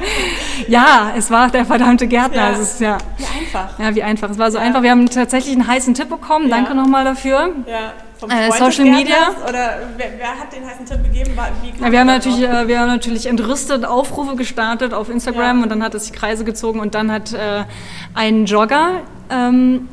ja, 0.67 1.13
es 1.17 1.31
war 1.31 1.51
der 1.51 1.65
verdammte 1.65 2.07
Gärtner. 2.07 2.51
Ja. 2.51 2.51
Es 2.51 2.59
ist, 2.59 2.81
ja, 2.81 2.99
wie 3.17 3.25
einfach. 3.25 3.79
Ja, 3.79 3.95
wie 3.95 4.03
einfach. 4.03 4.31
Es 4.31 4.39
war 4.39 4.51
so 4.51 4.59
ja. 4.59 4.65
einfach. 4.65 4.83
Wir 4.83 4.91
haben 4.91 5.09
tatsächlich 5.09 5.55
einen 5.55 5.67
heißen 5.67 5.95
Tipp 5.95 6.11
bekommen. 6.11 6.51
Danke 6.51 6.75
nochmal 6.75 7.05
dafür. 7.05 7.55
Ja. 7.67 7.93
Äh, 8.29 8.51
Social 8.53 8.85
Media. 8.85 9.31
Oder 9.49 9.79
wer, 9.97 10.07
wer, 10.19 10.39
hat 10.39 10.53
den 10.53 10.67
heißen 10.67 10.85
Tipp 10.85 11.03
gegeben? 11.05 11.31
Ja, 11.81 11.93
wir, 11.93 12.01
haben 12.01 12.07
natürlich, 12.07 12.43
äh, 12.43 12.67
wir 12.69 12.81
haben 12.81 12.89
natürlich 12.89 13.27
entrüstet 13.27 13.85
Aufrufe 13.85 14.35
gestartet 14.37 14.93
auf 14.93 15.09
Instagram 15.09 15.63
und 15.63 15.69
dann 15.69 15.83
hat 15.83 15.95
es 15.95 16.11
die 16.11 16.13
Kreise 16.13 16.45
gezogen 16.45 16.81
und 16.81 16.95
dann 16.95 17.13
hat 17.13 17.33
äh, 17.33 17.65
ein 18.15 18.47
Jogger 18.47 19.03
ähm, 19.31 19.89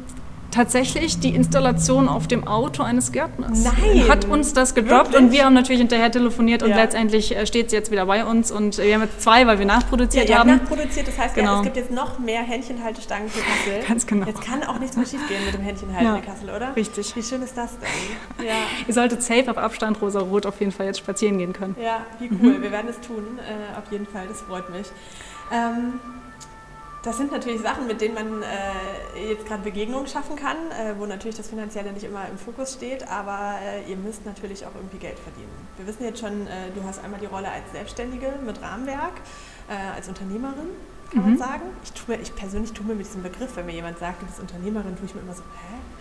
tatsächlich 0.56 1.20
die 1.20 1.36
Installation 1.36 2.08
auf 2.08 2.28
dem 2.28 2.48
Auto 2.48 2.82
eines 2.82 3.12
Gärtners. 3.12 3.64
Nein! 3.64 4.08
Hat 4.08 4.26
uns 4.26 4.54
das 4.54 4.74
gedroppt 4.74 5.12
Wirklich? 5.12 5.22
und 5.22 5.32
wir 5.32 5.46
haben 5.46 5.54
natürlich 5.54 5.82
hinterher 5.82 6.10
telefoniert 6.12 6.64
und 6.64 6.70
ja. 6.70 6.78
letztendlich 6.78 7.36
äh, 7.36 7.46
steht 7.46 7.70
sie 7.70 7.76
jetzt 7.76 7.92
wieder 7.92 8.06
bei 8.06 8.24
uns 8.26 8.52
und 8.52 8.78
wir 8.78 8.94
haben 8.94 9.02
jetzt 9.02 9.22
zwei, 9.22 9.46
weil 9.48 9.60
wir 9.60 9.66
nachproduziert 9.66 10.30
ja, 10.30 10.40
haben. 10.40 10.50
Ja, 10.50 10.56
nachproduziert, 10.56 11.08
das 11.10 11.18
heißt, 11.18 11.36
genau. 11.36 11.58
es 11.58 11.64
gibt 11.64 11.76
jetzt 11.76 11.92
noch 11.92 12.20
mehr 12.20 12.42
Hähnchenhaltestangen 12.42 13.28
für 13.30 13.42
Kassel. 13.42 13.86
Ganz 13.88 14.08
genau. 14.08 14.26
Jetzt 14.26 14.42
kann 14.42 14.64
auch 14.64 14.80
nichts 14.80 14.96
mehr 14.96 15.06
schief 15.06 15.28
gehen 15.28 15.44
mit 15.46 15.54
dem 15.54 15.62
Hähnchenhalten 15.62 16.06
ja. 16.06 16.16
in 16.16 16.26
Kassel, 16.26 16.50
oder? 16.50 16.74
Richtig. 16.76 17.14
Wie 17.16 17.24
schön 17.24 17.42
ist 17.42 17.58
das 17.58 17.72
denn? 17.78 17.90
Ja. 18.46 18.54
Ihr 18.88 18.94
solltet 18.94 19.24
safe 19.24 19.50
auf 19.50 19.58
Abstand 19.58 20.00
rosa-rot 20.02 20.46
auf 20.46 20.60
jeden 20.60 20.72
Fall 20.72 20.86
jetzt 20.86 21.00
spazieren 21.00 21.38
gehen 21.38 21.54
können. 21.54 21.76
Ja, 21.82 22.06
wie 22.20 22.30
cool. 22.30 22.58
Mhm. 22.58 22.62
Wir 22.62 22.72
werden 22.72 22.88
es 22.90 23.00
tun, 23.00 23.40
äh, 23.40 23.78
auf 23.78 23.92
jeden 23.92 24.06
Fall. 24.06 24.28
Das 24.28 24.42
freut 24.42 24.70
mich. 24.70 24.88
Ähm, 25.52 26.00
das 27.06 27.18
sind 27.18 27.32
natürlich 27.32 27.62
Sachen, 27.62 27.86
mit 27.86 28.02
denen 28.02 28.16
man 28.16 28.42
äh, 28.42 29.30
jetzt 29.30 29.46
gerade 29.46 29.62
Begegnungen 29.62 30.08
schaffen 30.08 30.36
kann, 30.36 30.58
äh, 30.72 30.98
wo 30.98 31.06
natürlich 31.06 31.38
das 31.38 31.48
Finanzielle 31.48 31.94
nicht 31.94 32.04
immer 32.04 32.28
im 32.28 32.38
Fokus 32.38 32.74
steht, 32.74 33.08
aber 33.08 33.60
äh, 33.62 33.88
ihr 33.90 33.96
müsst 33.96 34.26
natürlich 34.26 34.66
auch 34.66 34.74
irgendwie 34.74 34.98
Geld 34.98 35.20
verdienen. 35.20 35.52
Wir 35.78 35.86
wissen 35.86 36.04
jetzt 36.04 36.20
schon, 36.20 36.48
äh, 36.48 36.72
du 36.74 36.84
hast 36.84 37.04
einmal 37.04 37.20
die 37.20 37.28
Rolle 37.28 37.52
als 37.52 37.72
Selbstständige 37.72 38.34
mit 38.44 38.60
Rahmenwerk, 38.60 39.14
äh, 39.70 39.96
als 39.96 40.08
Unternehmerin, 40.08 40.70
kann 41.12 41.24
mhm. 41.24 41.30
man 41.30 41.38
sagen. 41.38 41.64
Ich, 41.84 41.92
tue 41.92 42.16
ich 42.16 42.36
persönlich 42.36 42.74
tue 42.74 42.86
mir 42.86 42.96
mit 42.96 43.06
diesem 43.06 43.24
Begriff, 43.24 43.56
wenn 43.56 43.66
mir 43.66 43.74
jemand 43.74 44.00
sagt, 44.00 44.22
du 44.22 44.26
bist 44.26 44.40
Unternehmerin, 44.40 44.96
tue 44.98 45.06
ich 45.06 45.16
mir 45.16 45.22
immer 45.22 45.34
so, 45.34 45.44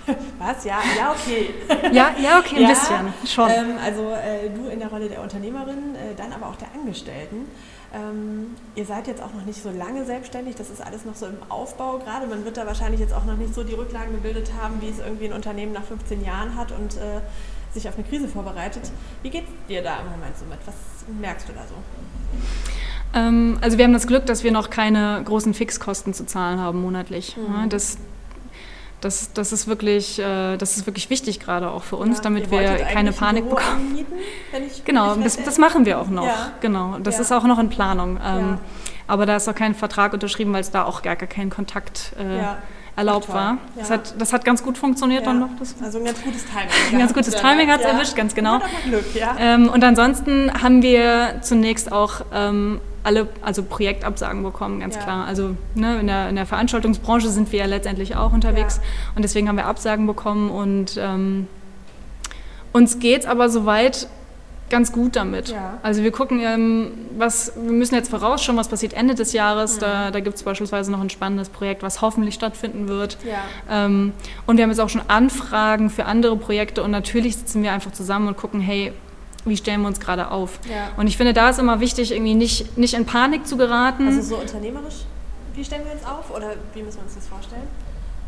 hä? 0.06 0.14
Was? 0.38 0.64
Ja, 0.64 0.80
ja, 0.96 1.12
okay. 1.12 1.54
Ja, 1.92 2.14
ja 2.22 2.38
okay, 2.38 2.56
ein 2.56 2.62
ja, 2.62 2.68
bisschen, 2.68 3.14
schon. 3.26 3.50
Ähm, 3.50 3.78
also 3.82 4.10
äh, 4.10 4.50
du 4.50 4.68
in 4.68 4.78
der 4.78 4.88
Rolle 4.88 5.08
der 5.08 5.22
Unternehmerin, 5.22 5.96
dann 6.16 6.32
aber 6.32 6.48
auch 6.48 6.56
der 6.56 6.68
Angestellten. 6.74 7.46
Ähm, 7.94 8.56
ihr 8.74 8.84
seid 8.84 9.06
jetzt 9.06 9.22
auch 9.22 9.32
noch 9.32 9.44
nicht 9.44 9.62
so 9.62 9.70
lange 9.70 10.04
selbstständig, 10.04 10.56
das 10.56 10.68
ist 10.68 10.84
alles 10.84 11.04
noch 11.04 11.14
so 11.14 11.26
im 11.26 11.38
Aufbau 11.48 11.98
gerade. 11.98 12.26
Man 12.26 12.44
wird 12.44 12.56
da 12.56 12.66
wahrscheinlich 12.66 13.00
jetzt 13.00 13.14
auch 13.14 13.24
noch 13.24 13.36
nicht 13.36 13.54
so 13.54 13.62
die 13.62 13.74
Rücklagen 13.74 14.12
gebildet 14.12 14.50
haben, 14.60 14.82
wie 14.82 14.88
es 14.88 14.98
irgendwie 14.98 15.26
ein 15.26 15.32
Unternehmen 15.32 15.72
nach 15.72 15.84
15 15.84 16.24
Jahren 16.24 16.56
hat 16.56 16.72
und 16.72 16.96
äh, 16.96 17.20
sich 17.72 17.88
auf 17.88 17.94
eine 17.94 18.04
Krise 18.04 18.26
vorbereitet. 18.26 18.90
Wie 19.22 19.30
geht 19.30 19.44
es 19.44 19.66
dir 19.68 19.82
da 19.82 20.00
im 20.00 20.10
Moment 20.10 20.36
so 20.36 20.44
mit? 20.46 20.58
Was 20.66 20.74
merkst 21.20 21.48
du 21.48 21.52
da 21.52 21.60
so? 21.68 21.74
Ähm, 23.12 23.58
also 23.60 23.78
wir 23.78 23.84
haben 23.84 23.92
das 23.92 24.06
Glück, 24.06 24.26
dass 24.26 24.44
wir 24.44 24.52
noch 24.52 24.70
keine 24.70 25.22
großen 25.24 25.54
Fixkosten 25.54 26.14
zu 26.14 26.26
zahlen 26.26 26.60
haben 26.60 26.80
monatlich. 26.80 27.36
Mhm. 27.36 27.68
Das, 27.68 27.98
das, 29.00 29.32
das, 29.32 29.52
ist 29.52 29.66
wirklich, 29.66 30.18
äh, 30.18 30.56
das 30.56 30.76
ist 30.76 30.86
wirklich 30.86 31.10
wichtig 31.10 31.40
gerade 31.40 31.70
auch 31.70 31.84
für 31.84 31.96
uns, 31.96 32.18
ja, 32.18 32.22
damit 32.22 32.50
wir 32.50 32.60
keine 32.60 33.12
Panik 33.12 33.48
bekommen. 33.48 33.90
Anmieten, 33.90 34.14
genau, 34.84 35.14
das, 35.16 35.36
das, 35.42 35.58
machen 35.58 35.84
wir 35.84 36.00
auch 36.00 36.08
noch. 36.08 36.26
Ja. 36.26 36.52
Genau, 36.60 36.98
das 37.02 37.16
ja. 37.16 37.20
ist 37.22 37.32
auch 37.32 37.44
noch 37.44 37.58
in 37.58 37.68
Planung. 37.68 38.18
Ähm, 38.24 38.58
aber 39.06 39.26
da 39.26 39.36
ist 39.36 39.48
auch 39.48 39.54
kein 39.54 39.74
Vertrag 39.74 40.14
unterschrieben, 40.14 40.52
weil 40.52 40.62
es 40.62 40.70
da 40.70 40.84
auch 40.84 41.02
gar, 41.02 41.16
gar 41.16 41.28
kein 41.28 41.50
Kontakt 41.50 42.14
äh, 42.18 42.38
erlaubt 42.96 43.26
Ach, 43.30 43.34
war. 43.34 43.58
Das, 43.76 43.90
hat, 43.90 44.14
das 44.18 44.32
hat 44.32 44.44
ganz 44.44 44.62
gut 44.62 44.78
funktioniert 44.78 45.26
dann 45.26 45.40
noch. 45.40 45.48
Das 45.58 45.74
also 45.82 45.98
ein 45.98 46.04
ganz 46.04 46.22
gutes 46.22 46.44
Timing. 46.44 46.68
Ein 46.92 46.98
ganz 46.98 47.14
gutes 47.14 47.34
Timing 47.34 47.70
hat 47.70 47.80
es 47.80 47.86
erwischt, 47.86 48.16
ganz 48.16 48.34
genau. 48.34 48.60
Glück, 48.88 49.04
ähm, 49.38 49.68
und 49.68 49.82
ansonsten 49.82 50.52
haben 50.62 50.82
wir 50.82 51.40
zunächst 51.42 51.90
auch 51.90 52.20
ähm, 52.32 52.80
alle 53.02 53.28
also 53.42 53.62
Projektabsagen 53.62 54.42
bekommen, 54.42 54.80
ganz 54.80 54.96
ja. 54.96 55.02
klar. 55.02 55.26
Also 55.26 55.56
ne, 55.74 56.00
in, 56.00 56.06
der, 56.06 56.28
in 56.28 56.36
der 56.36 56.46
Veranstaltungsbranche 56.46 57.28
sind 57.28 57.52
wir 57.52 57.60
ja 57.60 57.66
letztendlich 57.66 58.16
auch 58.16 58.32
unterwegs 58.32 58.76
ja. 58.76 58.82
und 59.16 59.22
deswegen 59.22 59.48
haben 59.48 59.56
wir 59.56 59.66
Absagen 59.66 60.06
bekommen 60.06 60.50
und 60.50 60.96
ähm, 60.98 61.46
uns 62.72 62.98
geht 62.98 63.20
es 63.20 63.26
aber 63.26 63.48
soweit 63.50 64.08
ganz 64.74 64.90
gut 64.90 65.14
damit. 65.14 65.50
Ja. 65.50 65.78
Also 65.84 66.02
wir 66.02 66.10
gucken, 66.10 66.40
ähm, 66.40 66.90
was, 67.16 67.52
wir 67.54 67.70
müssen 67.70 67.94
jetzt 67.94 68.10
vorausschauen, 68.10 68.56
was 68.58 68.66
passiert 68.66 68.92
Ende 68.92 69.14
des 69.14 69.32
Jahres. 69.32 69.76
Mhm. 69.76 69.80
Da, 69.82 70.10
da 70.10 70.18
gibt 70.18 70.36
es 70.36 70.42
beispielsweise 70.42 70.90
noch 70.90 71.00
ein 71.00 71.10
spannendes 71.10 71.48
Projekt, 71.48 71.84
was 71.84 72.00
hoffentlich 72.00 72.34
stattfinden 72.34 72.88
wird. 72.88 73.16
Ja. 73.24 73.44
Ähm, 73.70 74.12
und 74.46 74.56
wir 74.56 74.64
haben 74.64 74.70
jetzt 74.70 74.80
auch 74.80 74.88
schon 74.88 75.02
Anfragen 75.06 75.90
für 75.90 76.06
andere 76.06 76.36
Projekte 76.36 76.82
und 76.82 76.90
natürlich 76.90 77.36
sitzen 77.36 77.62
wir 77.62 77.70
einfach 77.70 77.92
zusammen 77.92 78.26
und 78.26 78.36
gucken, 78.36 78.60
hey, 78.60 78.92
wie 79.44 79.56
stellen 79.56 79.82
wir 79.82 79.86
uns 79.86 80.00
gerade 80.00 80.32
auf? 80.32 80.58
Ja. 80.68 80.88
Und 80.96 81.06
ich 81.06 81.16
finde, 81.16 81.34
da 81.34 81.50
ist 81.50 81.60
immer 81.60 81.78
wichtig, 81.78 82.10
irgendwie 82.10 82.34
nicht, 82.34 82.76
nicht 82.76 82.94
in 82.94 83.06
Panik 83.06 83.46
zu 83.46 83.56
geraten. 83.56 84.08
Also 84.08 84.22
so 84.22 84.36
unternehmerisch, 84.38 85.04
wie 85.54 85.64
stellen 85.64 85.84
wir 85.84 85.92
uns 85.92 86.04
auf 86.04 86.34
oder 86.34 86.54
wie 86.72 86.82
müssen 86.82 86.98
wir 86.98 87.04
uns 87.04 87.14
das 87.14 87.28
vorstellen? 87.28 87.68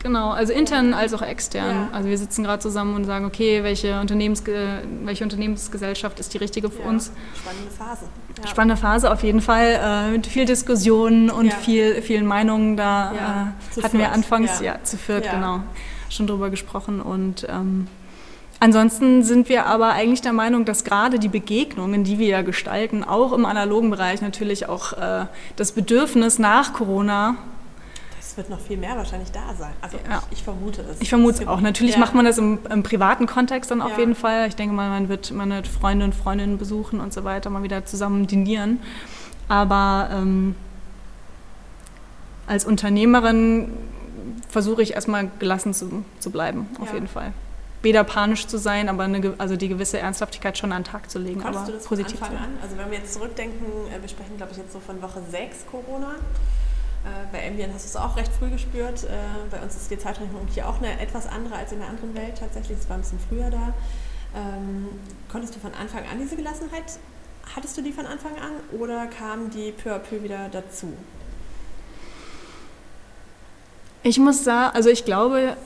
Genau, 0.07 0.31
also 0.31 0.53
intern 0.53 0.95
als 0.95 1.13
auch 1.15 1.23
extern. 1.23 1.75
Ja. 1.75 1.89
Also 1.91 2.09
wir 2.09 2.17
sitzen 2.17 2.45
gerade 2.45 2.63
zusammen 2.63 2.95
und 2.95 3.07
sagen, 3.07 3.25
okay, 3.25 3.65
welche, 3.65 4.01
Unternehmensge 4.01 4.83
welche 5.03 5.25
Unternehmensgesellschaft 5.25 6.21
ist 6.21 6.33
die 6.33 6.39
richtige 6.39 6.71
für 6.71 6.83
ja. 6.83 6.89
uns? 6.91 7.11
Spannende 7.35 7.71
Phase. 7.73 8.05
Ja. 8.41 8.47
Spannende 8.47 8.77
Phase 8.77 9.13
auf 9.13 9.25
jeden 9.25 9.41
Fall, 9.41 9.81
äh, 9.83 10.11
mit 10.13 10.29
viel 10.29 10.45
Diskussionen 10.45 11.29
und 11.29 11.53
viel, 11.53 12.03
vielen 12.03 12.25
Meinungen. 12.25 12.77
Da 12.77 13.55
äh, 13.77 13.83
hatten 13.83 13.99
wir 13.99 14.13
anfangs, 14.13 14.61
ja, 14.61 14.77
zu 14.85 14.97
viert, 14.97 15.29
genau, 15.29 15.63
schon 16.09 16.29
drüber 16.29 16.51
gesprochen 16.51 17.01
und 17.01 17.45
ähm, 17.49 17.89
Ansonsten 18.59 19.23
sind 19.23 19.51
wir 19.51 19.67
aber 19.67 19.93
eigentlich 19.93 20.23
der 20.23 20.33
Meinung, 20.33 20.65
dass 20.65 20.83
gerade 20.83 21.19
die 21.19 21.29
Begegnungen, 21.29 22.05
die 22.05 22.19
wir 22.19 22.29
ja 22.29 22.41
gestalten, 22.41 23.05
auch 23.05 23.35
im 23.35 23.45
analogen 23.45 23.91
Bereich 23.91 24.23
natürlich 24.23 24.67
auch 24.67 24.95
äh, 24.95 25.27
das 25.57 25.73
Bedürfnis 25.73 26.39
nach 26.39 26.73
Corona 26.73 27.37
es 28.37 28.39
wird 28.39 28.51
noch 28.51 28.61
viel 28.61 28.77
mehr 28.77 28.95
wahrscheinlich 28.99 29.33
da 29.33 29.55
sein. 29.59 29.73
Also 29.81 29.97
ja. 29.97 30.23
ich, 30.31 30.39
ich, 30.39 30.45
vermute 30.45 30.83
es. 30.83 31.01
Ich 31.01 31.09
vermute 31.09 31.43
es 31.43 31.49
auch. 31.49 31.61
Natürlich 31.63 31.95
ja. 31.95 32.01
macht 32.01 32.15
man 32.15 32.27
das 32.27 32.37
im, 32.37 32.59
im 32.69 32.83
privaten 32.83 33.27
Kontext 33.27 33.71
dann 33.71 33.81
auf 33.81 33.93
ja. 33.93 34.01
jeden 34.01 34.15
Fall. 34.15 34.47
Ich 34.49 34.57
denke 34.57 34.75
mal, 34.75 34.91
man 34.91 35.09
wird, 35.09 35.31
man 35.31 35.49
wird 35.49 35.67
Freunde 35.67 36.05
und 36.05 36.15
Freundinnen 36.15 36.59
besuchen 36.59 37.01
und 37.01 37.15
so 37.15 37.25
weiter, 37.25 37.49
mal 37.49 37.63
wieder 37.63 37.87
zusammen 37.87 38.27
dinieren. 38.27 38.81
Aber 39.49 40.11
ähm, 40.13 40.55
als 42.47 42.67
Unternehmerin 42.67 43.73
versuche 44.51 44.83
ich 44.83 44.93
erstmal 44.93 45.31
gelassen 45.39 45.73
zu, 45.73 46.05
zu 46.19 46.31
bleiben, 46.31 46.69
auf 46.79 46.93
jeden 46.93 47.09
Fall 47.09 47.33
weder 47.83 48.03
panisch 48.03 48.49
zu 48.49 48.59
sein, 48.59 48.89
aber 48.89 49.05
eine, 49.05 49.35
also 49.39 49.55
die 49.55 49.69
gewisse 49.69 49.99
Ernsthaftigkeit 49.99 50.59
schon 50.59 50.73
an 50.73 50.83
den 50.83 50.91
Tag 50.91 51.09
zu 51.09 51.21
legen. 51.21 51.41
Konntest 51.41 51.65
aber 51.65 51.73
du 51.73 51.79
das 51.79 51.87
positiv 51.87 52.19
von 52.19 52.29
Anfang 52.29 52.45
an? 52.45 52.59
Also 52.61 52.77
wenn 52.77 52.91
wir 52.91 52.99
jetzt 52.99 53.13
zurückdenken, 53.13 53.67
äh, 53.95 54.03
wir 54.03 54.09
sprechen 54.09 54.37
glaube 54.37 54.53
ich 54.53 54.59
jetzt 54.59 54.73
so 54.73 54.81
von 54.81 55.01
Woche 55.01 55.23
6 55.31 55.67
Corona. 55.71 56.17
Äh, 57.07 57.33
bei 57.33 57.47
Ambien 57.47 57.73
hast 57.73 57.85
du 57.85 57.89
es 57.89 57.97
auch 57.97 58.17
recht 58.17 58.33
früh 58.33 58.51
gespürt. 58.51 59.05
Äh, 59.05 59.09
bei 59.51 59.63
uns 59.63 59.77
ist 59.77 59.91
die 59.91 59.99
Zeitrechnung 59.99 60.47
hier 60.53 60.69
auch 60.69 60.79
eine 60.79 61.01
etwas 61.01 61.27
andere 61.27 61.55
als 61.55 61.73
in 61.73 61.79
der 61.79 61.89
anderen 61.89 62.15
Welt 62.17 62.39
tatsächlich. 62.39 62.79
Es 62.79 62.89
war 62.89 62.97
ein 62.97 63.03
bisschen 63.03 63.21
früher 63.29 63.49
da. 63.51 63.75
Ähm, 64.35 64.89
konntest 65.31 65.55
du 65.55 65.61
von 65.61 65.73
Anfang 65.75 66.03
an 66.11 66.19
diese 66.19 66.37
Gelassenheit, 66.37 66.99
hattest 67.55 67.77
du 67.77 67.83
die 67.83 67.93
von 67.93 68.07
Anfang 68.07 68.33
an 68.33 68.79
oder 68.79 69.07
kam 69.07 69.51
die 69.51 69.71
peu 69.71 69.95
à 69.95 69.99
peu 69.99 70.23
wieder 70.23 70.49
dazu? 70.51 70.93
Ich 74.03 74.19
muss 74.19 74.43
sagen, 74.45 74.75
also 74.75 74.91
ich 74.91 75.05
glaube, 75.05 75.57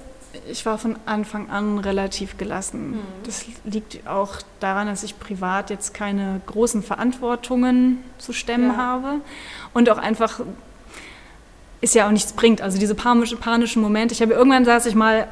ich 0.49 0.65
war 0.65 0.79
von 0.79 0.97
Anfang 1.07 1.51
an 1.51 1.79
relativ 1.79 2.37
gelassen. 2.37 2.93
Mhm. 2.93 3.01
Das 3.25 3.45
liegt 3.65 4.07
auch 4.07 4.37
daran, 4.61 4.87
dass 4.87 5.03
ich 5.03 5.19
privat 5.19 5.71
jetzt 5.71 5.95
keine 5.95 6.41
großen 6.47 6.83
Verantwortungen 6.83 8.05
zu 8.19 8.33
stemmen 8.33 8.71
ja. 8.71 8.77
habe 8.77 9.21
und 9.73 9.91
auch 9.91 9.99
einfach 9.99 10.41
ist 11.81 11.95
ja 11.95 12.07
auch 12.07 12.13
nichts 12.13 12.33
bringt. 12.33 12.61
Also 12.61 12.79
diese 12.79 12.95
panische, 12.95 13.37
panischen 13.37 13.83
Momente. 13.83 14.15
Ich 14.15 14.23
habe 14.23 14.35
irgendwann 14.35 14.65
saß 14.65 14.87
ich 14.87 14.95
mal, 14.95 15.29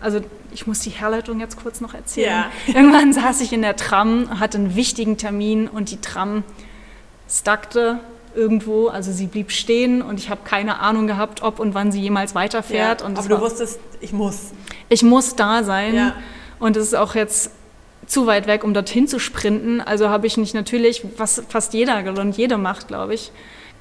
also 0.00 0.20
ich 0.52 0.66
muss 0.66 0.80
die 0.80 0.90
Herleitung 0.90 1.40
jetzt 1.40 1.56
kurz 1.62 1.80
noch 1.80 1.94
erzählen. 1.94 2.44
Ja. 2.66 2.74
Irgendwann 2.74 3.12
saß 3.12 3.40
ich 3.40 3.52
in 3.52 3.62
der 3.62 3.76
Tram, 3.76 4.40
hatte 4.40 4.58
einen 4.58 4.76
wichtigen 4.76 5.16
Termin 5.16 5.68
und 5.68 5.90
die 5.90 6.00
Tram 6.00 6.44
stuckte 7.28 8.00
irgendwo, 8.34 8.88
also 8.88 9.12
sie 9.12 9.26
blieb 9.26 9.50
stehen 9.50 10.00
und 10.02 10.18
ich 10.18 10.30
habe 10.30 10.40
keine 10.44 10.80
Ahnung 10.80 11.06
gehabt, 11.06 11.42
ob 11.42 11.58
und 11.58 11.74
wann 11.74 11.92
sie 11.92 12.00
jemals 12.00 12.34
weiterfährt. 12.34 13.00
Ja, 13.00 13.06
und 13.06 13.18
aber 13.18 13.28
du 13.28 13.40
wusstest, 13.40 13.78
ich 14.00 14.12
muss. 14.12 14.52
Ich 14.88 15.02
muss 15.02 15.36
da 15.36 15.64
sein 15.64 15.94
ja. 15.94 16.14
und 16.58 16.76
es 16.76 16.88
ist 16.88 16.94
auch 16.94 17.14
jetzt 17.14 17.50
zu 18.06 18.26
weit 18.26 18.46
weg, 18.46 18.64
um 18.64 18.74
dorthin 18.74 19.06
zu 19.06 19.18
sprinten. 19.18 19.80
Also 19.80 20.08
habe 20.08 20.26
ich 20.26 20.36
nicht 20.36 20.54
natürlich, 20.54 21.04
was 21.18 21.42
fast 21.48 21.74
jeder 21.74 22.02
und 22.18 22.36
jede 22.36 22.58
macht, 22.58 22.88
glaube 22.88 23.14
ich, 23.14 23.32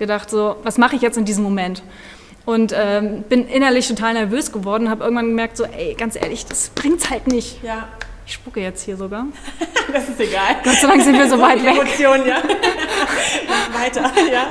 gedacht, 0.02 0.30
so, 0.30 0.58
was 0.64 0.78
mache 0.78 0.96
ich 0.96 1.02
jetzt 1.02 1.18
in 1.18 1.26
diesem 1.26 1.44
Moment? 1.44 1.84
Und 2.44 2.74
ähm, 2.76 3.24
bin 3.30 3.48
innerlich 3.48 3.88
total 3.88 4.16
nervös 4.16 4.52
geworden, 4.52 4.90
habe 4.90 5.04
irgendwann 5.04 5.28
gemerkt, 5.28 5.58
so, 5.58 5.64
ey, 5.64 5.94
ganz 5.94 6.16
ehrlich, 6.16 6.46
das 6.46 6.72
bringt's 6.72 7.10
halt 7.10 7.28
nicht. 7.28 7.64
Ja. 7.64 7.88
Ich 8.26 8.34
spucke 8.34 8.62
jetzt 8.62 8.84
hier 8.84 8.98
sogar. 8.98 9.28
das 9.94 10.10
ist 10.10 10.20
egal. 10.20 10.56
Gott 10.64 10.74
sei 10.74 10.88
Dank 10.88 11.04
sind 11.04 11.18
wir 11.18 11.30
so 11.30 11.40
weit 11.40 11.64
weg. 11.64 11.76
Emotionen, 11.76 12.28
ja. 12.28 12.38
Weiter, 13.80 14.12
ja. 14.32 14.50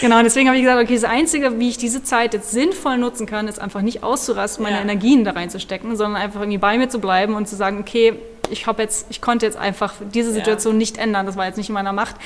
Genau, 0.00 0.22
deswegen 0.22 0.48
habe 0.48 0.56
ich 0.56 0.64
gesagt, 0.64 0.82
okay, 0.82 0.94
das 0.94 1.04
Einzige, 1.04 1.58
wie 1.58 1.68
ich 1.68 1.76
diese 1.76 2.02
Zeit 2.02 2.32
jetzt 2.32 2.52
sinnvoll 2.52 2.96
nutzen 2.96 3.26
kann, 3.26 3.48
ist 3.48 3.60
einfach 3.60 3.82
nicht 3.82 4.02
auszurasten, 4.02 4.62
meine 4.62 4.76
ja. 4.76 4.82
Energien 4.82 5.24
da 5.24 5.32
reinzustecken, 5.32 5.96
sondern 5.96 6.22
einfach 6.22 6.40
irgendwie 6.40 6.58
bei 6.58 6.78
mir 6.78 6.88
zu 6.88 7.00
bleiben 7.00 7.34
und 7.34 7.48
zu 7.48 7.56
sagen, 7.56 7.80
okay, 7.80 8.14
ich, 8.50 8.66
ich, 8.66 8.78
jetzt, 8.78 9.06
ich 9.10 9.20
konnte 9.20 9.46
jetzt 9.46 9.56
einfach 9.56 9.94
diese 10.12 10.32
Situation 10.32 10.74
ja. 10.74 10.78
nicht 10.78 10.98
ändern. 10.98 11.26
Das 11.26 11.36
war 11.36 11.46
jetzt 11.46 11.56
nicht 11.56 11.68
in 11.68 11.74
meiner 11.74 11.92
Macht. 11.92 12.16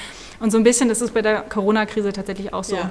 Und 0.40 0.50
so 0.50 0.58
ein 0.58 0.64
bisschen 0.64 0.90
ist 0.90 1.00
es 1.00 1.10
bei 1.10 1.22
der 1.22 1.40
Corona-Krise 1.42 2.12
tatsächlich 2.12 2.52
auch 2.52 2.64
so. 2.64 2.76
Ja. 2.76 2.90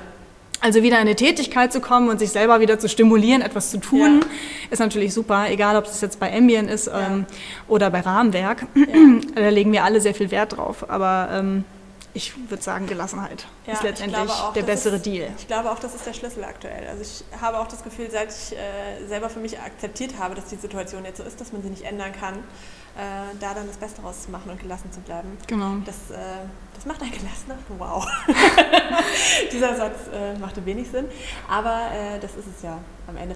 Also 0.62 0.82
wieder 0.82 0.96
in 0.96 1.02
eine 1.02 1.16
Tätigkeit 1.16 1.74
zu 1.74 1.82
kommen 1.82 2.08
und 2.10 2.20
sich 2.20 2.32
selber 2.32 2.62
wieder 2.62 2.80
zu 2.80 2.88
stimulieren, 2.88 3.42
etwas 3.42 3.70
zu 3.70 3.80
tun, 3.80 4.22
ja. 4.22 4.28
ist 4.72 4.80
natürlich 4.80 5.14
super, 5.14 5.50
egal 5.50 5.76
ob 5.76 5.86
es 5.86 6.00
jetzt 6.00 6.22
bei 6.22 6.34
Ambient 6.34 6.70
ist 6.70 6.88
ähm, 6.88 7.26
oder 7.68 7.90
bei 7.90 8.00
Rahmenwerk. 8.00 8.66
Da 9.36 9.50
legen 9.50 9.74
wir 9.74 9.84
alle 9.84 10.00
sehr 10.00 10.16
viel 10.16 10.32
Wert 10.32 10.56
drauf. 10.56 10.90
Aber 10.90 11.28
ähm, 11.34 11.66
ich 12.14 12.50
würde 12.50 12.62
sagen, 12.62 12.86
Gelassenheit 12.86 13.48
ist 13.66 13.82
letztendlich 13.82 14.30
auch, 14.30 14.54
der 14.54 14.64
bessere 14.64 14.98
ist, 14.98 15.06
Deal. 15.06 15.32
Ich 15.38 15.48
glaube 15.48 15.72
auch, 15.72 15.80
das 15.80 15.96
ist 15.96 16.06
der 16.06 16.14
Schlüssel 16.14 16.44
aktuell. 16.44 16.88
Also 16.88 17.02
ich 17.02 17.42
habe 17.42 17.60
auch 17.60 17.68
das 17.68 17.84
Gefühl, 17.84 18.10
seit 18.12 18.30
ich 18.30 18.56
äh, 18.56 19.08
selber 19.08 19.30
für 19.30 19.40
mich 19.40 19.60
akzeptiert 19.60 20.14
habe, 20.20 20.36
dass 20.36 20.46
die 20.46 20.56
Situation 20.56 21.06
jetzt 21.06 21.18
so 21.18 21.24
ist, 21.24 21.42
dass 21.42 21.52
man 21.52 21.64
sie 21.64 21.70
nicht 21.70 21.84
ändern 21.84 22.12
kann, 22.12 22.36
äh, 22.36 23.36
da 23.40 23.56
dann 23.56 23.68
das 23.68 23.78
Beste 23.78 24.02
rauszumachen 24.02 24.52
und 24.52 24.60
gelassen 24.60 24.92
zu 24.92 25.00
bleiben. 25.02 25.38
Genau. 25.48 25.78
Das, 25.86 26.12
äh, 26.16 26.20
das 26.76 26.86
macht 26.86 27.02
ein 27.02 27.12
Gelassener. 27.18 27.58
Wow. 27.80 28.06
Dieser 29.52 29.76
Satz 29.76 29.98
äh, 30.14 30.38
machte 30.38 30.64
wenig 30.66 30.90
Sinn, 30.92 31.08
aber 31.50 31.88
äh, 31.92 32.20
das 32.20 32.36
ist 32.36 32.48
es 32.56 32.62
ja 32.62 32.78
am 33.08 33.18
Ende. 33.18 33.36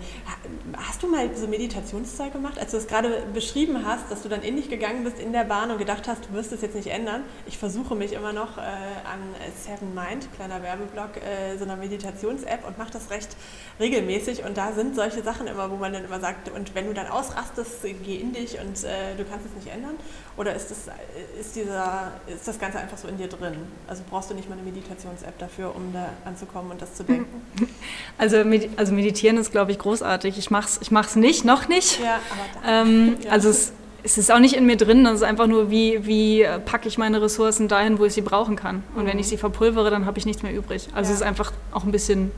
Hast 0.78 1.04
du 1.04 1.08
mal 1.08 1.30
so 1.36 1.48
Meditationszeug 1.48 2.34
gemacht, 2.34 2.60
als 2.60 2.72
du 2.72 2.78
es 2.78 2.88
gerade 2.88 3.24
beschrieben 3.34 3.86
hast, 3.86 4.10
dass 4.12 4.22
du 4.24 4.30
dann 4.30 4.42
in 4.42 4.56
dich 4.56 4.70
gegangen 4.70 5.04
bist 5.04 5.20
in 5.20 5.34
der 5.34 5.44
Bahn 5.44 5.72
und 5.72 5.78
gedacht 5.78 6.08
hast, 6.08 6.26
du 6.26 6.34
wirst 6.34 6.52
es 6.52 6.62
jetzt 6.62 6.76
nicht 6.76 6.88
ändern? 6.88 7.24
Ich 7.46 7.58
versuche 7.58 7.96
mich 7.96 8.14
immer 8.14 8.34
noch 8.34 8.58
äh, 8.58 8.62
an 8.62 9.20
Seven 9.58 9.94
Mind, 9.94 10.28
kleiner 10.36 10.62
Werbeblock, 10.64 11.18
äh, 11.18 11.58
so 11.58 11.66
einer 11.66 11.76
Meditations-App 11.76 12.68
und 12.68 12.78
mache 12.78 12.92
das 12.92 13.10
recht 13.10 13.36
regelmäßig 13.80 14.44
und 14.44 14.58
da 14.58 14.74
sind 14.74 14.96
solche 14.96 15.22
Sachen 15.24 15.48
immer, 15.48 15.70
wo 15.72 15.76
man 15.76 15.94
dann 15.94 16.06
immer 16.06 16.20
sagt, 16.20 16.50
und 16.50 16.76
wenn 16.76 16.88
du 16.88 16.94
dann 16.94 17.08
ausrastest, 17.08 17.84
geh 18.04 18.16
in 18.16 18.34
dich 18.34 18.60
und 18.60 18.84
äh, 18.84 19.16
du 19.18 19.26
kannst 19.26 19.46
es 19.46 19.64
nicht 19.64 19.74
ändern? 19.74 19.96
Oder 20.38 20.54
ist 20.56 20.70
das, 20.70 20.78
ist, 21.40 21.56
dieser, 21.56 22.12
ist 22.28 22.48
das 22.48 22.60
Ganze 22.60 22.78
einfach 22.80 22.98
so 22.98 23.08
in 23.08 23.18
dir 23.18 23.28
drin? 23.28 23.56
Also 23.88 24.04
brauchst 24.08 24.30
du 24.30 24.36
nicht 24.36 24.48
mal 24.48 24.56
eine 24.58 24.64
Meditations-App 24.64 25.40
dafür, 25.40 25.76
um 25.76 25.92
da 25.94 26.10
anzukommen 26.26 26.72
und 26.72 26.82
das 26.82 26.94
zu 26.94 27.04
denken? 27.04 27.42
Also, 28.20 28.38
also 28.78 28.94
meditieren 28.94 29.38
ist, 29.38 29.52
glaube 29.58 29.72
ich, 29.72 29.80
großartig. 29.80 30.38
Ich 30.38 30.52
mache 30.52 30.68
es 30.68 30.80
ich 30.84 30.92
mach's 30.92 31.16
nicht, 31.16 31.44
noch 31.44 31.68
nicht. 31.68 32.00
Ja, 32.00 32.20
ähm, 32.64 33.18
ja. 33.24 33.32
Also 33.32 33.50
es, 33.50 33.74
es, 34.04 34.20
ist 34.20 34.32
auch 34.32 34.38
nicht 34.38 34.56
in 34.56 34.68
mir 34.68 34.78
drin, 34.78 35.04
es 35.08 35.16
ist 35.16 35.24
einfach 35.24 35.48
nur, 35.48 35.72
wie, 35.72 36.06
wie 36.06 36.46
packe 36.66 36.88
ich 36.88 37.00
meine 37.00 37.24
Ressourcen 37.24 37.68
dahin, 37.68 37.98
wo 37.98 38.06
ich 38.06 38.14
sie 38.14 38.22
brauchen 38.22 38.56
kann. 38.56 38.84
Und 38.94 39.06
mhm. 39.06 39.08
wenn 39.08 39.20
ich 39.20 39.28
sie 39.28 39.38
verpulvere, 39.38 39.90
dann 39.90 40.06
habe 40.06 40.20
ich 40.20 40.28
nichts 40.28 40.44
mehr 40.44 40.54
übrig. 40.54 40.90
Also 40.94 41.10
ja. 41.10 41.16
es 41.16 41.22
ist 41.22 41.24
einfach 41.24 41.54
auch 41.72 41.86
ein 41.86 41.92
bisschen 41.92 42.32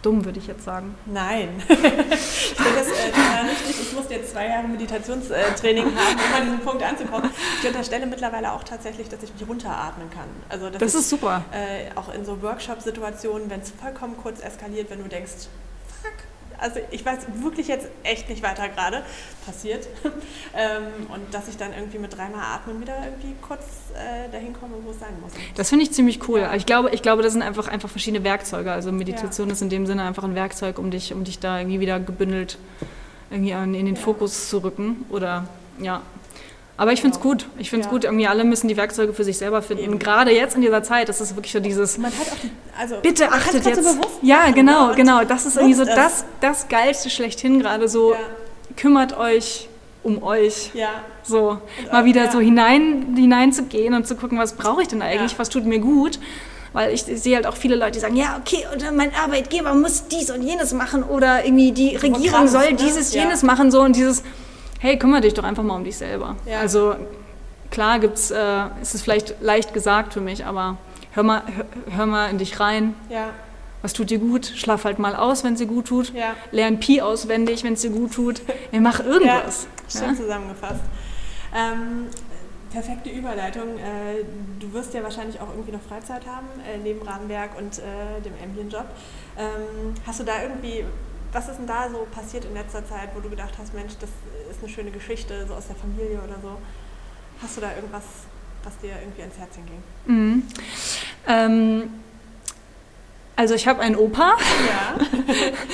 dumm, 0.00 0.24
würde 0.24 0.38
ich 0.38 0.46
jetzt 0.46 0.64
sagen. 0.64 0.94
Nein. 1.06 1.62
ich 1.68 1.76
finde 1.76 2.72
das 2.76 2.88
äh, 2.88 3.48
richtig. 3.50 3.80
Ich 3.80 3.92
musste 3.92 4.14
jetzt 4.14 4.32
zwei 4.32 4.46
Jahre 4.46 4.68
Meditationstraining 4.68 5.84
haben, 5.84 5.94
um 5.94 6.34
an 6.34 6.42
diesen 6.44 6.60
Punkt 6.60 6.82
anzukommen. 6.82 7.30
Ich 7.60 7.66
unterstelle 7.66 8.06
mittlerweile 8.06 8.52
auch 8.52 8.64
tatsächlich, 8.64 9.08
dass 9.08 9.22
ich 9.22 9.32
mich 9.32 9.48
runteratmen 9.48 10.10
kann. 10.10 10.28
Also, 10.48 10.70
das 10.70 10.94
ist 10.94 11.08
super. 11.08 11.44
Äh, 11.52 11.96
auch 11.96 12.12
in 12.12 12.24
so 12.24 12.40
Workshop-Situationen, 12.42 13.50
wenn 13.50 13.60
es 13.60 13.70
vollkommen 13.70 14.16
kurz 14.16 14.40
eskaliert, 14.40 14.90
wenn 14.90 15.02
du 15.02 15.08
denkst, 15.08 15.48
also 16.58 16.80
ich 16.90 17.04
weiß 17.04 17.20
wirklich 17.40 17.68
jetzt 17.68 17.88
echt 18.02 18.28
nicht 18.28 18.42
weiter 18.42 18.68
gerade 18.68 19.02
passiert. 19.46 19.86
ähm, 20.54 21.06
und 21.12 21.32
dass 21.32 21.48
ich 21.48 21.56
dann 21.56 21.72
irgendwie 21.72 21.98
mit 21.98 22.16
dreimal 22.16 22.42
Atmen 22.54 22.80
wieder 22.80 22.96
irgendwie 23.04 23.34
kurz 23.40 23.64
äh, 23.94 24.30
dahin 24.30 24.52
komme, 24.52 24.74
wo 24.82 24.90
es 24.90 25.00
sein 25.00 25.14
muss. 25.20 25.32
Das 25.56 25.68
finde 25.68 25.84
ich 25.84 25.92
ziemlich 25.92 26.28
cool. 26.28 26.40
Ja. 26.40 26.54
Ich, 26.54 26.66
glaube, 26.66 26.90
ich 26.90 27.02
glaube, 27.02 27.22
das 27.22 27.32
sind 27.32 27.42
einfach, 27.42 27.68
einfach 27.68 27.88
verschiedene 27.88 28.24
Werkzeuge. 28.24 28.72
Also 28.72 28.92
Meditation 28.92 29.48
ja. 29.48 29.52
ist 29.52 29.62
in 29.62 29.70
dem 29.70 29.86
Sinne 29.86 30.02
einfach 30.02 30.24
ein 30.24 30.34
Werkzeug, 30.34 30.78
um 30.78 30.90
dich, 30.90 31.12
um 31.12 31.24
dich 31.24 31.38
da 31.38 31.58
irgendwie 31.58 31.80
wieder 31.80 32.00
gebündelt 32.00 32.58
irgendwie 33.30 33.54
an, 33.54 33.74
in 33.74 33.86
den 33.86 33.94
ja. 33.94 34.00
Fokus 34.00 34.48
zu 34.48 34.58
rücken. 34.58 35.04
Oder 35.10 35.48
ja, 35.78 36.02
aber 36.78 36.92
ich 36.92 37.00
finde 37.00 37.16
es 37.16 37.20
gut. 37.20 37.46
Ich 37.58 37.70
finde 37.70 37.80
es 37.82 37.86
ja. 37.86 37.90
gut. 37.90 38.04
Irgendwie 38.04 38.28
alle 38.28 38.44
müssen 38.44 38.68
die 38.68 38.76
Werkzeuge 38.76 39.12
für 39.12 39.24
sich 39.24 39.36
selber 39.36 39.62
finden. 39.62 39.82
Eben. 39.82 39.98
Gerade 39.98 40.30
jetzt 40.30 40.54
in 40.54 40.62
dieser 40.62 40.84
Zeit, 40.84 41.08
das 41.08 41.20
ist 41.20 41.34
wirklich 41.34 41.52
so 41.52 41.58
dieses. 41.58 41.98
Man 41.98 42.12
hat 42.12 42.32
auch 42.32 42.38
die, 42.40 42.50
also 42.78 42.96
bitte 43.02 43.32
achtet 43.32 43.66
jetzt. 43.66 43.82
So 43.82 43.98
ja, 44.22 44.52
genau, 44.52 44.94
genau. 44.94 45.24
Das 45.24 45.44
ist 45.44 45.56
irgendwie 45.56 45.74
so 45.74 45.84
das, 45.84 46.24
das 46.40 46.68
Geilste 46.68 47.10
schlechthin 47.10 47.58
gerade 47.58 47.88
so. 47.88 48.12
Ja. 48.12 48.18
Kümmert 48.76 49.18
euch 49.18 49.68
um 50.04 50.22
euch. 50.22 50.70
Ja. 50.72 50.90
So 51.24 51.58
und 51.82 51.92
mal 51.92 52.04
wieder 52.04 52.26
ja. 52.26 52.30
so 52.30 52.38
hinein, 52.38 53.16
hineinzugehen 53.16 53.92
und 53.94 54.06
zu 54.06 54.14
gucken, 54.14 54.38
was 54.38 54.52
brauche 54.52 54.82
ich 54.82 54.88
denn 54.88 55.02
eigentlich, 55.02 55.36
was 55.36 55.48
tut 55.48 55.64
mir 55.66 55.80
gut. 55.80 56.20
Weil 56.72 56.94
ich 56.94 57.02
sehe 57.02 57.34
halt 57.34 57.46
auch 57.48 57.56
viele 57.56 57.74
Leute, 57.74 57.92
die 57.92 57.98
sagen, 57.98 58.14
ja, 58.14 58.40
okay, 58.40 58.64
und 58.72 58.96
mein 58.96 59.12
Arbeitgeber 59.14 59.74
muss 59.74 60.06
dies 60.06 60.30
und 60.30 60.42
jenes 60.42 60.72
machen 60.72 61.02
oder 61.02 61.44
irgendwie 61.44 61.72
die 61.72 61.96
Regierung 61.96 62.46
soll 62.46 62.70
ne? 62.70 62.76
dieses, 62.76 63.12
jenes 63.12 63.42
machen, 63.42 63.72
so 63.72 63.80
und 63.80 63.96
dieses, 63.96 64.22
hey, 64.78 64.98
kümmere 64.98 65.20
dich 65.20 65.34
doch 65.34 65.44
einfach 65.44 65.62
mal 65.62 65.76
um 65.76 65.84
dich 65.84 65.96
selber. 65.96 66.36
Ja. 66.46 66.60
Also 66.60 66.94
klar 67.70 67.98
gibt's, 67.98 68.30
äh, 68.30 68.64
ist 68.80 68.94
es 68.94 69.02
vielleicht 69.02 69.40
leicht 69.40 69.74
gesagt 69.74 70.12
für 70.12 70.20
mich, 70.20 70.44
aber 70.44 70.78
hör 71.12 71.22
mal, 71.22 71.42
hör, 71.54 71.96
hör 71.96 72.06
mal 72.06 72.30
in 72.30 72.38
dich 72.38 72.58
rein. 72.60 72.94
Ja. 73.08 73.30
Was 73.82 73.92
tut 73.92 74.10
dir 74.10 74.18
gut? 74.18 74.46
Schlaf 74.46 74.84
halt 74.84 74.98
mal 74.98 75.14
aus, 75.14 75.44
wenn 75.44 75.52
es 75.52 75.60
dir 75.60 75.66
gut 75.66 75.86
tut. 75.86 76.12
Ja. 76.12 76.34
Lern 76.50 76.80
Pi 76.80 77.00
auswendig, 77.00 77.62
wenn 77.62 77.74
es 77.74 77.82
dir 77.82 77.90
gut 77.90 78.12
tut. 78.12 78.42
Ja, 78.72 78.80
mach 78.80 79.00
irgendwas. 79.00 79.68
Schön 79.88 80.16
zusammengefasst. 80.16 80.82
Ähm, 81.54 82.06
perfekte 82.72 83.08
Überleitung. 83.08 83.78
Äh, 83.78 84.24
du 84.58 84.72
wirst 84.72 84.94
ja 84.94 85.02
wahrscheinlich 85.02 85.40
auch 85.40 85.48
irgendwie 85.50 85.72
noch 85.72 85.80
Freizeit 85.80 86.26
haben, 86.26 86.48
äh, 86.66 86.78
neben 86.78 87.00
Rahmenwerk 87.02 87.56
und 87.56 87.78
äh, 87.78 88.20
dem 88.24 88.32
Ambient-Job. 88.42 88.84
Ähm, 89.38 89.94
hast 90.06 90.20
du 90.20 90.24
da 90.24 90.42
irgendwie 90.42 90.84
was 91.32 91.48
ist 91.48 91.58
denn 91.58 91.66
da 91.66 91.88
so 91.90 92.06
passiert 92.10 92.44
in 92.44 92.54
letzter 92.54 92.84
Zeit, 92.86 93.10
wo 93.14 93.20
du 93.20 93.28
gedacht 93.28 93.54
hast, 93.58 93.74
Mensch, 93.74 93.94
das 94.00 94.10
ist 94.50 94.62
eine 94.62 94.68
schöne 94.68 94.90
Geschichte, 94.90 95.46
so 95.46 95.54
aus 95.54 95.66
der 95.66 95.76
Familie 95.76 96.18
oder 96.18 96.40
so? 96.40 96.58
Hast 97.42 97.56
du 97.56 97.60
da 97.60 97.74
irgendwas, 97.74 98.04
was 98.64 98.78
dir 98.78 98.92
irgendwie 99.00 99.22
ans 99.22 99.38
Herz 99.38 99.54
ging? 99.54 99.82
Mhm. 100.06 100.42
Ähm, 101.26 101.90
also 103.38 103.54
ich 103.54 103.68
habe 103.68 103.80
einen 103.80 103.94
Opa. 103.94 104.32
Ja. 104.66 104.98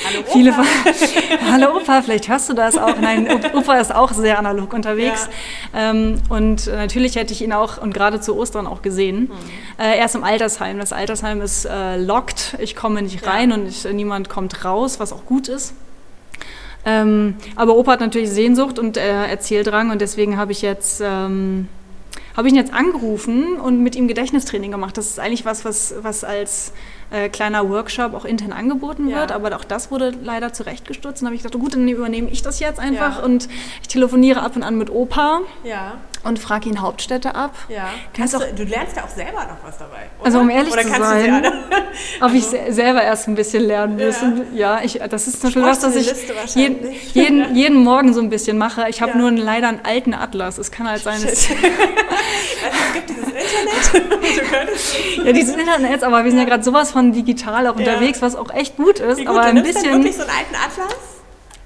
Hallo 0.07 0.21
Opa. 0.21 0.33
Viele, 0.33 0.55
Hallo 1.51 1.77
Opa, 1.79 2.03
vielleicht 2.03 2.29
hörst 2.29 2.51
du 2.51 2.53
das 2.53 2.77
auch. 2.77 2.99
Nein, 3.01 3.27
Opa 3.55 3.79
ist 3.79 3.95
auch 3.95 4.13
sehr 4.13 4.39
analog 4.39 4.75
unterwegs. 4.75 5.31
Ja. 5.73 5.91
Ähm, 5.91 6.21
und 6.29 6.67
natürlich 6.67 7.17
hätte 7.17 7.33
ich 7.33 7.41
ihn 7.41 7.55
auch 7.55 7.81
und 7.81 7.95
gerade 7.95 8.21
zu 8.21 8.37
Ostern 8.37 8.67
auch 8.67 8.83
gesehen. 8.83 9.31
Mhm. 9.31 9.83
Äh, 9.83 9.97
er 9.97 10.05
ist 10.05 10.15
im 10.15 10.25
Altersheim. 10.25 10.79
Das 10.79 10.93
Altersheim 10.93 11.41
ist 11.41 11.65
äh, 11.65 11.97
locked. 11.97 12.55
Ich 12.59 12.77
komme 12.77 13.01
nicht 13.01 13.27
rein 13.27 13.49
ja. 13.49 13.57
und 13.57 13.67
ich, 13.67 13.85
niemand 13.91 14.29
kommt 14.29 14.67
raus, 14.67 15.01
was 15.01 15.15
auch 15.15 15.25
gut 15.25 15.49
ist. 15.49 15.73
Ähm, 16.85 17.37
aber 17.57 17.77
Opa 17.77 17.93
hat 17.93 18.01
natürlich 18.01 18.29
Sehnsucht 18.29 18.79
und 18.79 18.99
äh, 18.99 19.27
Erzähldrang 19.27 19.91
und 19.91 20.03
deswegen 20.03 20.37
habe 20.37 20.53
ich 20.53 20.61
jetzt 20.61 21.01
ähm, 21.03 21.69
habe 22.37 22.49
ich 22.49 22.55
ihn 22.55 22.59
jetzt 22.59 22.75
angerufen 22.75 23.57
und 23.57 23.83
mit 23.83 23.97
ihm 23.97 24.09
Gedächtnistraining 24.09 24.71
gemacht. 24.71 24.99
Das 24.99 25.07
ist 25.07 25.21
eigentlich 25.21 25.45
was, 25.45 25.65
was, 25.65 25.95
was 26.03 26.25
als 26.25 26.73
äh, 27.11 27.29
kleiner 27.29 27.69
Workshop 27.69 28.15
auch 28.15 28.25
intern 28.25 28.53
angeboten 28.53 29.07
wird, 29.07 29.31
ja. 29.31 29.37
aber 29.37 29.55
auch 29.57 29.65
das 29.65 29.91
wurde 29.91 30.13
leider 30.23 30.53
zurechtgestutzt. 30.53 31.23
Und 31.23 31.27
habe 31.27 31.37
ich 31.37 31.43
gedacht, 31.43 31.61
gut, 31.61 31.75
dann 31.75 31.87
übernehme 31.89 32.29
ich 32.31 32.43
das 32.43 32.61
jetzt 32.61 32.81
einfach 32.81 33.19
ja. 33.19 33.25
und 33.25 33.49
ich 33.83 33.89
telefoniere 33.89 34.43
ab 34.43 34.57
und 34.57 34.63
an 34.63 34.77
mit 34.77 34.91
Opa 34.91 35.41
ja. 35.65 35.95
Und 36.25 36.39
frage 36.39 36.69
ihn 36.69 36.81
Hauptstädte 36.81 37.35
ab. 37.35 37.55
Ja. 37.69 37.89
Kannst 38.17 38.35
auch, 38.35 38.41
du 38.41 38.65
lernst 38.65 38.97
ja 38.97 39.05
auch 39.05 39.09
selber 39.09 39.45
noch 39.45 39.63
was 39.63 39.79
dabei. 39.79 40.09
Oder? 40.19 40.27
Also 40.27 40.41
um 40.41 40.51
ehrlich 40.51 40.73
oder 40.73 40.83
zu 40.83 40.89
sein, 40.89 41.45
ob 41.47 41.53
also. 42.21 42.37
ich 42.37 42.75
selber 42.75 43.03
erst 43.03 43.29
ein 43.29 43.35
bisschen 43.35 43.63
lernen 43.65 43.97
müssen. 43.97 44.55
Ja, 44.55 44.81
ich, 44.83 45.01
das 45.09 45.27
ist 45.27 45.43
Beispiel 45.43 45.63
was, 45.63 45.81
das 45.81 45.95
ich 45.95 46.13
jeden, 46.55 46.93
jeden, 47.13 47.55
jeden 47.55 47.77
Morgen 47.85 48.15
so 48.15 48.21
ein 48.21 48.31
bisschen 48.31 48.59
mache. 48.59 48.87
Ich 48.89 49.03
habe 49.03 49.17
nur 49.19 49.29
einen, 49.29 49.37
leider 49.37 49.69
einen 49.69 49.81
alten 49.85 50.15
Atlas. 50.15 50.59
Es 50.59 50.71
kann 50.71 50.89
halt 50.89 51.03
sein, 51.03 51.21
dass 51.23 51.31
also, 51.33 51.39
es 51.53 52.95
gibt 52.95 53.11
dieses 53.11 53.29
Internet. 53.29 55.27
ja, 55.27 55.33
dieses 55.33 55.57
Internet, 55.57 56.03
aber 56.03 56.25
wir 56.25 56.31
sind 56.31 56.41
ja 56.41 56.47
gerade 56.47 56.65
sowas 56.65 56.91
von 56.91 57.13
digital 57.13 57.67
auch 57.67 57.77
unterwegs, 57.77 58.23
was 58.23 58.35
auch 58.35 58.53
echt 58.53 58.77
gut 58.77 59.01
ist. 59.01 59.19
Gut, 59.19 59.29
aber 59.29 59.43
ein 59.43 59.63
bisschen. 59.63 59.93
wirklich 59.93 60.17
so 60.17 60.23
einen 60.23 60.31
alten 60.31 60.55
Atlas? 60.55 61.14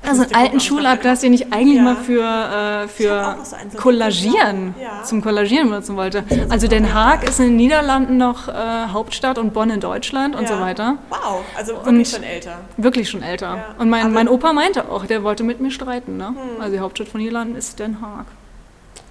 Also 0.08 0.22
einen 0.22 0.34
alten 0.34 0.60
Schulabglas, 0.60 1.20
den 1.20 1.32
ich 1.34 1.52
eigentlich 1.52 1.76
ja. 1.76 1.82
mal 1.82 1.96
für, 1.96 2.22
äh, 2.22 2.88
für 2.88 3.36
so 3.44 3.78
Kollagieren, 3.78 4.74
ja. 4.80 5.02
zum 5.04 5.22
Kollagieren 5.22 5.68
benutzen 5.68 5.96
wollte. 5.96 6.24
Also 6.48 6.66
Den 6.66 6.94
Haag 6.94 7.28
ist 7.28 7.38
in 7.40 7.46
den 7.46 7.56
Niederlanden 7.56 8.16
noch 8.16 8.48
äh, 8.48 8.52
Hauptstadt 8.92 9.38
und 9.38 9.52
Bonn 9.52 9.70
in 9.70 9.80
Deutschland 9.80 10.34
und 10.34 10.48
so 10.48 10.58
weiter. 10.60 10.98
Wow, 11.10 11.42
also 11.56 11.74
wirklich 11.74 11.88
und 11.88 12.08
schon 12.08 12.22
älter. 12.22 12.58
Wirklich 12.76 13.10
schon 13.10 13.22
älter. 13.22 13.74
Und 13.78 13.90
mein, 13.90 14.12
mein 14.12 14.28
Opa 14.28 14.52
meinte 14.52 14.90
auch, 14.90 15.06
der 15.06 15.22
wollte 15.22 15.44
mit 15.44 15.60
mir 15.60 15.70
streiten. 15.70 16.16
Ne? 16.16 16.28
Hm. 16.28 16.60
Also 16.60 16.72
die 16.72 16.80
Hauptstadt 16.80 17.08
von 17.08 17.20
Niederlanden 17.20 17.56
ist 17.56 17.78
Den 17.78 18.00
Haag. 18.00 18.26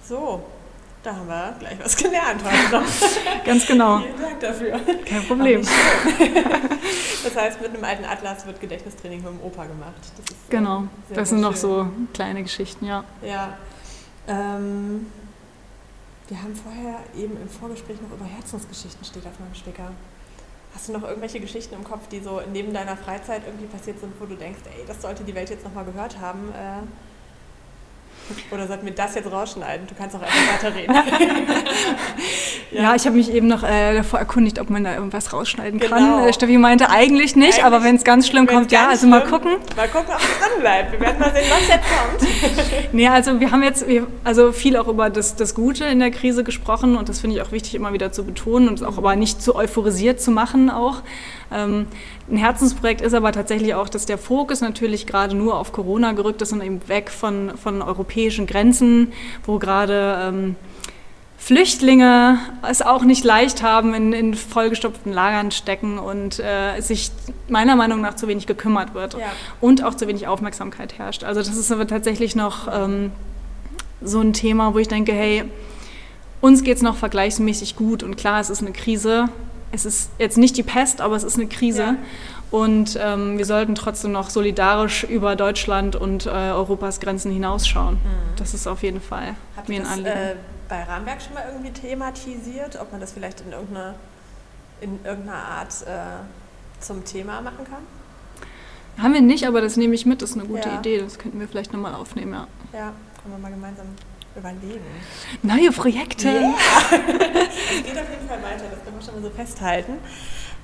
So, 0.04 0.42
da 1.08 1.16
haben 1.16 1.28
wir 1.28 1.56
gleich 1.58 1.78
was 1.82 1.96
gelernt 1.96 2.42
heute 2.44 2.72
noch. 2.72 2.84
Ganz 3.44 3.66
genau. 3.66 3.98
Vielen 4.00 4.20
Dank 4.20 4.40
dafür. 4.40 4.80
Kein 5.06 5.26
Problem. 5.26 5.62
das 5.62 7.36
heißt, 7.36 7.60
mit 7.62 7.70
einem 7.74 7.84
alten 7.84 8.04
Atlas 8.04 8.46
wird 8.46 8.60
Gedächtnistraining 8.60 9.22
mit 9.22 9.32
dem 9.32 9.40
Opa 9.40 9.64
gemacht. 9.64 9.94
Das 10.16 10.36
genau, 10.50 10.80
sehr, 10.80 10.88
das 11.16 11.16
sehr 11.16 11.26
sind 11.26 11.38
schön. 11.38 11.40
noch 11.40 11.56
so 11.56 11.88
kleine 12.12 12.42
Geschichten, 12.42 12.84
ja. 12.84 13.04
Ja. 13.22 13.56
Ähm, 14.26 15.06
wir 16.28 16.42
haben 16.42 16.54
vorher 16.54 17.00
eben 17.16 17.40
im 17.40 17.48
Vorgespräch 17.48 17.96
noch 18.02 18.14
über 18.14 18.26
Herzensgeschichten 18.26 19.02
steht 19.02 19.26
auf 19.26 19.40
meinem 19.40 19.54
Spicker. 19.54 19.90
Hast 20.74 20.88
du 20.88 20.92
noch 20.92 21.04
irgendwelche 21.04 21.40
Geschichten 21.40 21.74
im 21.74 21.84
Kopf, 21.84 22.08
die 22.08 22.20
so 22.20 22.42
neben 22.52 22.74
deiner 22.74 22.98
Freizeit 22.98 23.42
irgendwie 23.46 23.66
passiert 23.66 23.98
sind, 24.00 24.12
wo 24.20 24.26
du 24.26 24.34
denkst, 24.34 24.60
ey, 24.76 24.84
das 24.86 25.00
sollte 25.00 25.24
die 25.24 25.34
Welt 25.34 25.48
jetzt 25.48 25.64
nochmal 25.64 25.86
gehört 25.86 26.20
haben? 26.20 26.52
Äh, 26.52 26.82
Oder 28.50 28.66
sollten 28.66 28.86
wir 28.86 28.94
das 28.94 29.14
jetzt 29.14 29.30
rausschneiden? 29.30 29.86
Du 29.86 29.94
kannst 29.94 30.16
auch 30.16 30.20
einfach 30.20 30.64
weiterreden. 30.64 30.94
ja. 32.70 32.82
ja. 32.82 32.94
ich 32.94 33.06
habe 33.06 33.16
mich 33.16 33.32
eben 33.32 33.46
noch 33.46 33.62
äh, 33.62 33.94
davor 33.94 34.18
erkundigt, 34.18 34.58
ob 34.58 34.70
man 34.70 34.84
da 34.84 34.94
irgendwas 34.94 35.32
rausschneiden 35.32 35.80
genau. 35.80 35.96
kann. 35.96 36.28
Äh, 36.28 36.32
Steffi 36.32 36.58
meinte 36.58 36.90
eigentlich 36.90 37.36
nicht, 37.36 37.54
eigentlich, 37.54 37.64
aber 37.64 37.84
wenn 37.84 37.96
es 37.96 38.04
ganz 38.04 38.28
schlimm 38.28 38.46
kommt, 38.46 38.72
ja, 38.72 38.88
also 38.88 39.00
schlimm, 39.00 39.10
mal 39.10 39.24
gucken. 39.24 39.52
Mal 39.76 39.88
gucken, 39.88 40.14
ob 40.14 40.20
es 40.20 40.38
drin 40.38 40.60
bleibt. 40.60 40.92
Wir 40.92 41.00
werden 41.00 41.18
mal 41.18 41.32
sehen, 41.32 41.50
was 41.50 41.68
jetzt 41.68 41.86
kommt. 41.88 42.92
nee, 42.92 43.08
also 43.08 43.40
wir 43.40 43.50
haben 43.50 43.62
jetzt 43.62 43.84
also 44.24 44.52
viel 44.52 44.76
auch 44.76 44.88
über 44.88 45.10
das, 45.10 45.36
das 45.36 45.54
Gute 45.54 45.84
in 45.84 45.98
der 45.98 46.10
Krise 46.10 46.44
gesprochen 46.44 46.96
und 46.96 47.08
das 47.08 47.20
finde 47.20 47.36
ich 47.36 47.42
auch 47.42 47.52
wichtig, 47.52 47.74
immer 47.74 47.92
wieder 47.92 48.12
zu 48.12 48.24
betonen 48.24 48.68
und 48.68 48.82
auch 48.84 48.98
aber 48.98 49.16
nicht 49.16 49.42
zu 49.42 49.54
euphorisiert 49.54 50.20
zu 50.20 50.30
machen 50.30 50.70
auch. 50.70 51.02
Ähm, 51.50 51.86
ein 52.30 52.36
Herzensprojekt 52.36 53.00
ist 53.00 53.14
aber 53.14 53.32
tatsächlich 53.32 53.74
auch, 53.74 53.88
dass 53.88 54.06
der 54.06 54.18
Fokus 54.18 54.60
natürlich 54.60 55.06
gerade 55.06 55.34
nur 55.34 55.58
auf 55.58 55.72
Corona 55.72 56.12
gerückt 56.12 56.42
ist 56.42 56.52
und 56.52 56.62
eben 56.62 56.86
weg 56.88 57.10
von, 57.10 57.56
von 57.56 57.80
europäischen 57.82 58.46
Grenzen, 58.46 59.12
wo 59.44 59.58
gerade 59.58 60.18
ähm, 60.20 60.56
Flüchtlinge 61.38 62.38
es 62.68 62.82
auch 62.82 63.04
nicht 63.04 63.24
leicht 63.24 63.62
haben, 63.62 63.94
in, 63.94 64.12
in 64.12 64.34
vollgestopften 64.34 65.12
Lagern 65.12 65.52
stecken 65.52 65.98
und 65.98 66.40
äh, 66.40 66.80
sich 66.80 67.10
meiner 67.48 67.76
Meinung 67.76 68.00
nach 68.00 68.14
zu 68.14 68.28
wenig 68.28 68.46
gekümmert 68.46 68.92
wird 68.92 69.14
ja. 69.14 69.20
und 69.60 69.84
auch 69.84 69.94
zu 69.94 70.08
wenig 70.08 70.26
Aufmerksamkeit 70.26 70.98
herrscht. 70.98 71.24
Also 71.24 71.40
das 71.40 71.56
ist 71.56 71.72
aber 71.72 71.86
tatsächlich 71.86 72.36
noch 72.36 72.68
ähm, 72.70 73.12
so 74.02 74.20
ein 74.20 74.32
Thema, 74.32 74.74
wo 74.74 74.78
ich 74.78 74.88
denke, 74.88 75.12
hey, 75.12 75.44
uns 76.40 76.62
geht 76.62 76.76
es 76.76 76.82
noch 76.82 76.96
vergleichsmäßig 76.96 77.76
gut 77.76 78.02
und 78.02 78.16
klar, 78.16 78.40
es 78.40 78.50
ist 78.50 78.60
eine 78.60 78.72
Krise, 78.72 79.26
es 79.72 79.84
ist 79.84 80.10
jetzt 80.18 80.38
nicht 80.38 80.56
die 80.56 80.62
Pest, 80.62 81.00
aber 81.00 81.16
es 81.16 81.24
ist 81.24 81.36
eine 81.36 81.46
Krise. 81.46 81.82
Ja. 81.82 81.96
Und 82.50 82.98
ähm, 83.00 83.36
wir 83.36 83.44
sollten 83.44 83.74
trotzdem 83.74 84.12
noch 84.12 84.30
solidarisch 84.30 85.04
über 85.04 85.36
Deutschland 85.36 85.96
und 85.96 86.24
äh, 86.24 86.30
Europas 86.30 86.98
Grenzen 87.00 87.30
hinausschauen. 87.30 87.94
Mhm. 87.96 88.36
Das 88.36 88.54
ist 88.54 88.66
auf 88.66 88.82
jeden 88.82 89.02
Fall 89.02 89.34
Habt 89.56 89.68
mir 89.68 89.80
ein 89.80 89.86
Anliegen. 89.86 90.16
Äh, 90.16 90.34
bei 90.68 90.82
Rahmenwerk 90.82 91.20
schon 91.20 91.34
mal 91.34 91.44
irgendwie 91.50 91.72
thematisiert, 91.72 92.78
ob 92.80 92.90
man 92.92 93.00
das 93.00 93.12
vielleicht 93.12 93.40
in 93.42 93.52
irgendeiner, 93.52 93.94
in 94.80 94.98
irgendeiner 95.04 95.44
Art 95.44 95.74
äh, 95.86 96.80
zum 96.80 97.04
Thema 97.04 97.40
machen 97.40 97.64
kann? 97.64 97.82
Haben 99.02 99.14
wir 99.14 99.20
nicht, 99.20 99.46
aber 99.46 99.60
das 99.60 99.76
nehme 99.76 99.94
ich 99.94 100.06
mit, 100.06 100.22
das 100.22 100.30
ist 100.30 100.38
eine 100.38 100.46
gute 100.46 100.68
ja. 100.68 100.78
Idee. 100.78 101.00
Das 101.00 101.18
könnten 101.18 101.38
wir 101.38 101.48
vielleicht 101.48 101.72
nochmal 101.72 101.94
aufnehmen, 101.94 102.32
ja. 102.32 102.46
Ja, 102.72 102.92
können 103.22 103.34
wir 103.34 103.38
mal 103.38 103.50
gemeinsam 103.50 103.86
überlegen. 104.38 104.84
Neue 105.42 105.70
Projekte. 105.72 106.28
Yeah. 106.28 106.54
es 106.90 107.84
geht 107.84 107.98
auf 107.98 108.10
jeden 108.10 108.28
Fall 108.28 108.42
weiter, 108.42 108.64
das 108.70 108.84
können 108.84 108.98
wir 108.98 109.04
schon 109.04 109.14
mal 109.14 109.22
so 109.22 109.30
festhalten. 109.30 109.94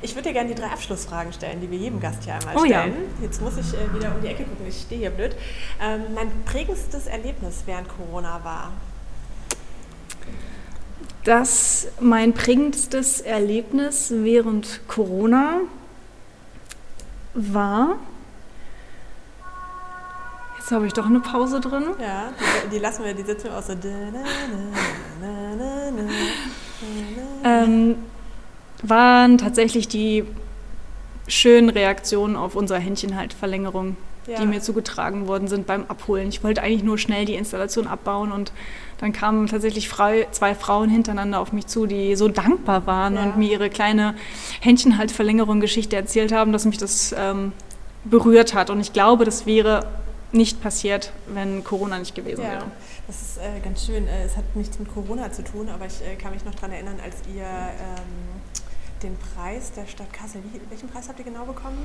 Ich 0.03 0.15
würde 0.15 0.29
dir 0.29 0.35
gerne 0.35 0.51
die 0.51 0.55
drei 0.55 0.69
Abschlussfragen 0.69 1.33
stellen, 1.33 1.61
die 1.61 1.71
wir 1.71 1.79
jedem 1.79 1.99
Gast 1.99 2.25
hier 2.25 2.35
einmal 2.35 2.57
oh, 2.57 2.65
stellen. 2.67 2.95
Ja. 3.19 3.25
Jetzt 3.25 3.41
muss 3.41 3.57
ich 3.57 3.73
äh, 3.73 3.95
wieder 3.95 4.15
um 4.15 4.21
die 4.21 4.29
Ecke 4.29 4.45
gucken, 4.45 4.67
ich 4.69 4.83
stehe 4.83 5.01
hier 5.01 5.11
blöd. 5.11 5.35
Ähm, 5.81 6.03
mein 6.15 6.31
prägendstes 6.45 7.07
Erlebnis 7.07 7.63
während 7.67 7.89
Corona 7.89 8.45
war? 8.45 8.73
Das 11.25 11.89
mein 12.01 12.35
prägendstes 12.35 13.23
Erlebnis 13.23 14.13
während 14.15 14.87
Corona 14.89 15.61
war 17.33 17.97
Jetzt 20.65 20.73
habe 20.73 20.87
ich 20.87 20.95
doch 20.95 21.05
eine 21.05 21.21
Pause 21.21 21.61
drin. 21.61 21.85
Ja, 22.01 22.33
die, 22.65 22.71
die 22.71 22.79
lassen 22.79 23.05
wir, 23.05 23.13
die 23.13 23.23
sitzen 23.23 23.51
wir 23.51 23.59
auch 23.59 23.63
so. 23.63 23.75
Ähm, 27.45 27.97
waren 28.83 29.37
tatsächlich 29.37 29.89
die 29.89 30.25
schönen 31.29 31.69
Reaktionen 31.69 32.35
auf 32.35 32.57
unsere 32.57 32.81
Händchenhaltverlängerung, 32.81 33.99
ja. 34.27 34.41
die 34.41 34.47
mir 34.47 34.63
zugetragen 34.63 35.29
worden 35.29 35.49
sind 35.49 35.67
beim 35.67 35.85
Abholen. 35.89 36.31
Ich 36.31 36.43
wollte 36.43 36.63
eigentlich 36.63 36.83
nur 36.83 36.97
schnell 36.97 37.27
die 37.27 37.35
Installation 37.35 37.87
abbauen 37.87 38.33
und 38.33 38.51
dann 39.01 39.13
kamen 39.13 39.49
tatsächlich 39.49 39.91
zwei 39.91 40.55
Frauen 40.55 40.89
hintereinander 40.89 41.41
auf 41.41 41.53
mich 41.53 41.67
zu, 41.67 41.85
die 41.85 42.17
so 42.17 42.29
dankbar 42.29 42.87
waren 42.87 43.17
ja. 43.17 43.25
und 43.25 43.37
mir 43.37 43.51
ihre 43.51 43.69
kleine 43.69 44.15
Händchenhaltverlängerung-Geschichte 44.61 45.95
erzählt 45.95 46.33
haben, 46.33 46.53
dass 46.53 46.65
mich 46.65 46.79
das 46.79 47.15
ähm, 47.19 47.53
berührt 48.07 48.55
hat. 48.55 48.71
Und 48.71 48.81
ich 48.81 48.95
glaube, 48.95 49.27
das 49.27 49.45
wäre 49.45 49.87
nicht 50.35 50.61
passiert, 50.63 51.13
wenn 51.27 51.63
Corona 51.65 51.99
nicht 51.99 52.15
gewesen 52.15 52.43
ja, 52.43 52.53
wäre. 52.53 52.65
Das 53.07 53.23
ist 53.23 53.39
äh, 53.39 53.61
ganz 53.63 53.87
schön. 53.87 54.07
Äh, 54.09 54.25
es 54.25 54.37
hat 54.37 54.57
nichts 54.57 54.79
mit 54.79 54.93
Corona 54.93 55.33
zu 55.33 55.45
tun, 55.45 55.69
aber 55.69 55.87
ich 55.87 56.03
äh, 56.03 56.17
kann 56.17 56.33
mich 56.33 56.45
noch 56.45 56.55
daran 56.55 56.73
erinnern, 56.73 56.99
als 57.03 57.17
ihr 57.33 57.45
ähm, 57.45 58.41
den 59.03 59.17
Preis 59.19 59.73
der 59.73 59.87
Stadt 59.87 60.13
Kassel, 60.13 60.43
wie, 60.53 60.61
welchen 60.71 60.89
Preis 60.89 61.09
habt 61.09 61.19
ihr 61.19 61.25
genau 61.25 61.45
bekommen? 61.45 61.79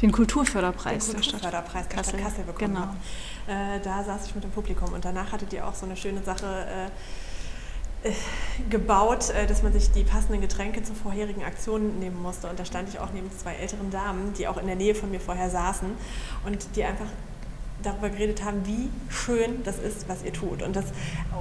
Den 0.00 0.12
Kulturförderpreis, 0.12 1.06
den 1.06 1.20
Kulturförderpreis 1.20 1.88
der, 1.88 2.02
Stadt 2.04 2.04
Kassel, 2.04 2.20
Kassel 2.20 2.44
bekommen 2.44 2.74
genau. 2.74 3.74
Äh, 3.76 3.80
da 3.80 4.04
saß 4.04 4.26
ich 4.26 4.34
mit 4.34 4.44
dem 4.44 4.50
Publikum 4.50 4.92
und 4.92 5.04
danach 5.04 5.32
hattet 5.32 5.52
ihr 5.52 5.66
auch 5.66 5.74
so 5.74 5.86
eine 5.86 5.96
schöne 5.96 6.22
Sache 6.22 6.90
äh, 8.04 8.08
äh, 8.08 8.12
gebaut, 8.68 9.32
dass 9.48 9.62
man 9.62 9.72
sich 9.72 9.90
die 9.90 10.04
passenden 10.04 10.42
Getränke 10.42 10.82
zur 10.82 10.94
vorherigen 10.94 11.42
Aktion 11.42 11.98
nehmen 11.98 12.20
musste. 12.22 12.48
Und 12.48 12.58
da 12.58 12.64
stand 12.64 12.90
ich 12.90 12.98
auch 12.98 13.10
neben 13.12 13.30
zwei 13.36 13.54
älteren 13.54 13.90
Damen, 13.90 14.34
die 14.34 14.46
auch 14.46 14.58
in 14.58 14.66
der 14.66 14.76
Nähe 14.76 14.94
von 14.94 15.10
mir 15.10 15.20
vorher 15.20 15.48
saßen 15.50 15.88
und 16.44 16.76
die 16.76 16.84
einfach 16.84 17.08
darüber 17.86 18.10
geredet 18.10 18.44
haben, 18.44 18.66
wie 18.66 18.88
schön 19.08 19.62
das 19.64 19.78
ist, 19.78 20.08
was 20.08 20.22
ihr 20.24 20.32
tut. 20.32 20.62
Und 20.62 20.74
das, 20.74 20.86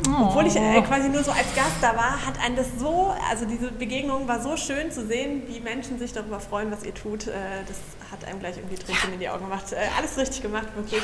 oh. 0.08 0.28
obwohl 0.28 0.48
ich 0.48 0.56
äh, 0.56 0.82
quasi 0.82 1.10
nur 1.10 1.24
so 1.24 1.32
als 1.32 1.54
Gast 1.56 1.78
da 1.82 1.96
war, 1.96 2.26
hat 2.26 2.36
einen 2.44 2.56
das 2.56 2.68
so, 2.80 3.14
also 3.30 3.46
diese 3.46 3.72
Begegnung 3.72 4.28
war 4.28 4.42
so 4.42 4.56
schön 4.56 4.92
zu 4.92 5.06
sehen, 5.06 5.44
wie 5.48 5.60
Menschen 5.60 5.98
sich 6.00 6.14
darüber 6.14 6.40
freuen, 6.40 6.72
was 6.72 6.84
ihr 6.84 6.94
tut. 6.94 7.28
Äh, 7.28 7.32
das 7.68 7.78
hat 8.12 8.28
einem 8.28 8.40
gleich 8.40 8.58
irgendwie 8.58 8.76
Tränen 8.76 9.14
in 9.14 9.20
die 9.20 9.30
Augen 9.30 9.46
gemacht. 9.46 9.72
Äh, 9.72 9.78
alles 9.98 10.18
richtig 10.18 10.42
gemacht, 10.42 10.68
wirklich. 10.76 11.04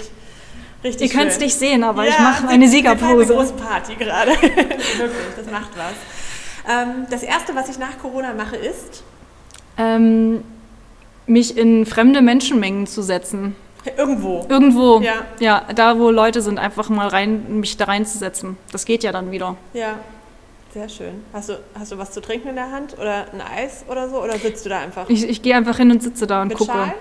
Richtig 0.84 1.12
Ihr 1.12 1.20
könnt 1.20 1.32
es 1.32 1.40
nicht 1.40 1.56
sehen, 1.56 1.84
aber 1.84 2.06
ja, 2.06 2.12
ich 2.12 2.20
mache 2.20 2.48
eine 2.48 2.68
Siegerpose. 2.68 3.34
Eine 3.34 3.44
große 3.44 3.54
Party 3.54 3.96
gerade. 3.96 4.32
wirklich, 4.42 5.36
das 5.36 5.52
macht 5.52 5.72
was. 5.76 5.94
Ähm, 6.70 7.06
das 7.10 7.24
erste, 7.24 7.56
was 7.56 7.70
ich 7.70 7.78
nach 7.78 7.98
Corona 8.00 8.34
mache, 8.34 8.56
ist? 8.56 9.04
Ähm, 9.78 10.44
mich 11.28 11.58
in 11.58 11.86
fremde 11.86 12.22
Menschenmengen 12.22 12.88
zu 12.88 13.02
setzen. 13.02 13.56
Irgendwo. 13.98 14.46
Irgendwo. 14.48 15.00
Ja. 15.00 15.26
ja, 15.40 15.66
da 15.74 15.98
wo 15.98 16.12
Leute 16.12 16.42
sind, 16.42 16.60
einfach 16.60 16.90
mal 16.90 17.08
rein, 17.08 17.60
mich 17.60 17.78
da 17.78 17.86
reinzusetzen. 17.86 18.58
Das 18.72 18.86
geht 18.86 19.04
ja 19.04 19.12
dann 19.12 19.32
wieder. 19.32 19.56
Ja, 19.74 19.98
sehr 20.74 20.88
schön. 20.88 21.24
Hast 21.34 21.50
du, 21.50 21.60
hast 21.78 21.92
du 21.92 21.98
was 21.98 22.12
zu 22.12 22.22
trinken 22.22 22.50
in 22.50 22.56
der 22.56 22.72
Hand 22.72 22.98
oder 22.98 23.26
ein 23.34 23.42
Eis 23.42 23.84
oder 23.90 24.10
so? 24.10 24.22
Oder 24.22 24.38
sitzt 24.38 24.66
du 24.66 24.70
da 24.70 24.80
einfach? 24.80 25.10
Ich, 25.10 25.28
ich 25.28 25.42
gehe 25.42 25.56
einfach 25.56 25.78
hin 25.78 25.92
und 25.92 26.04
sitze 26.04 26.28
da 26.28 26.44
und 26.44 26.50
Mit 26.50 26.58
gucke. 26.58 26.72
Schal? 26.72 26.94